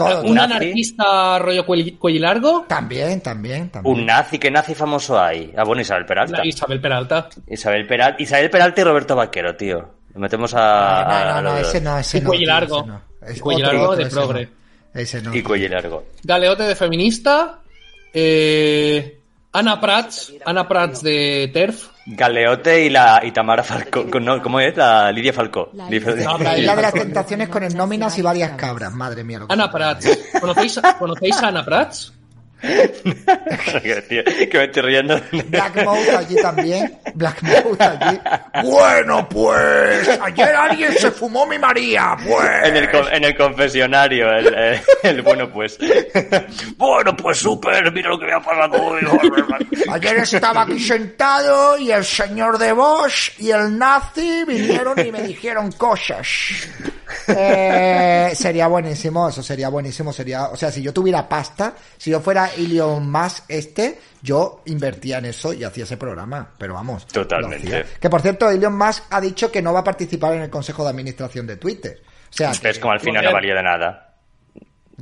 [0.09, 0.23] Todo.
[0.23, 0.53] un nazi.
[0.53, 2.65] anarquista rollo cuello, cuello largo.
[2.67, 3.95] También, también, también.
[3.95, 5.51] un nazi, ¿qué nazi famoso hay?
[5.57, 6.37] Ah, bueno, Isabel Peralta.
[6.37, 7.29] La Isabel Peralta.
[7.47, 9.89] Isabel Peralta, Isabel Peralta y Roberto Vaquero, tío.
[10.13, 10.57] Lo metemos a...
[10.59, 12.27] No, a no, no, ese no, ese Y no.
[12.27, 12.79] cuello tío, largo.
[12.79, 13.01] ese no.
[13.27, 14.45] Es Y cuello otro, largo otro, de ese progre.
[14.93, 14.99] no.
[15.01, 15.35] Ese no.
[15.35, 16.03] Y cuello largo.
[16.23, 17.59] Galeote de feminista.
[18.13, 19.19] Eh,
[19.53, 20.33] Ana Prats.
[20.45, 21.87] Ana Prats de TERF.
[22.05, 24.03] Galeote y la y Tamara Falcó.
[24.19, 24.75] no, ¿Cómo es?
[24.75, 25.69] La Lidia Falcó.
[25.73, 25.89] Lidia-
[26.43, 28.93] La isla de las tentaciones con el nóminas y varias cabras.
[28.93, 29.39] Madre mía.
[29.39, 30.07] Lo que Ana Prats.
[30.39, 32.13] ¿Conocéis, a- ¿Conocéis a Ana Prats?
[33.81, 35.19] Que me estoy riendo.
[35.47, 36.97] Black Mouth allí también.
[37.15, 38.19] Black Mouth allí.
[38.63, 40.19] Bueno, pues.
[40.21, 42.15] Ayer alguien se fumó mi María.
[42.23, 42.47] Pues.
[42.63, 45.77] En el, con- en el confesionario, el, el bueno pues.
[46.77, 49.01] bueno pues súper, mira lo que me ha pasado hoy.
[49.91, 55.23] Ayer estaba aquí sentado y el señor de Bosch y el nazi vinieron y me
[55.23, 56.27] dijeron cosas.
[57.27, 60.11] Eh, sería buenísimo, eso sería buenísimo.
[60.13, 65.17] Sería, o sea, si yo tuviera pasta, si yo fuera Elon Musk este, yo invertía
[65.19, 66.49] en eso y hacía ese programa.
[66.57, 67.07] Pero vamos.
[67.07, 67.85] Totalmente.
[67.99, 70.83] Que por cierto, Elon Musk ha dicho que no va a participar en el consejo
[70.83, 72.01] de administración de Twitter.
[72.29, 74.10] O sea, Es como al final no valía de nada.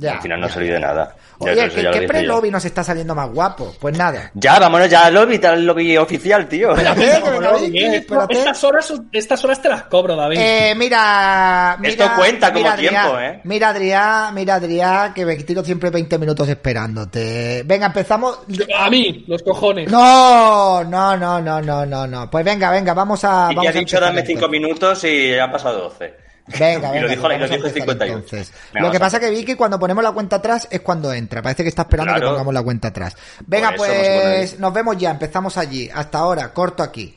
[0.00, 0.54] Ya, al final no ya.
[0.54, 1.14] salió de nada.
[1.40, 3.74] Ya, Oye, ¿qué, ya qué pre-lobby nos está saliendo más guapo?
[3.78, 4.30] Pues nada.
[4.34, 6.70] Ya, vámonos ya al lobby, al lobby oficial, tío.
[6.72, 8.38] Espérate, que espérate.
[8.38, 10.38] Estas horas, estas horas te las cobro, David.
[10.38, 11.90] Eh, mira, mira.
[11.90, 13.40] Esto cuenta como mira, Adrián, tiempo, ¿eh?
[13.44, 17.62] Mira, Adrián, mira, Adrián, que me tiro siempre 20 minutos esperándote.
[17.64, 18.40] Venga, empezamos.
[18.78, 19.90] A mí, los cojones.
[19.90, 22.30] No, no, no, no, no, no, no.
[22.30, 23.48] Pues venga, venga, vamos a.
[23.50, 24.36] Y vamos ya a ha dicho dame entonces.
[24.38, 26.29] 5 minutos y han pasado 12.
[26.58, 27.00] Venga, Y venga.
[27.02, 28.14] lo dijo, y lo vamos a dijo empezar 51.
[28.18, 28.52] entonces.
[28.72, 31.42] Venga, Lo que pasa que Vicky cuando ponemos la cuenta atrás es cuando entra.
[31.42, 33.16] Parece que está esperando que pongamos la cuenta atrás.
[33.46, 35.10] Venga, pues nos vemos ya.
[35.10, 35.88] Empezamos allí.
[35.92, 37.16] Hasta ahora, corto aquí.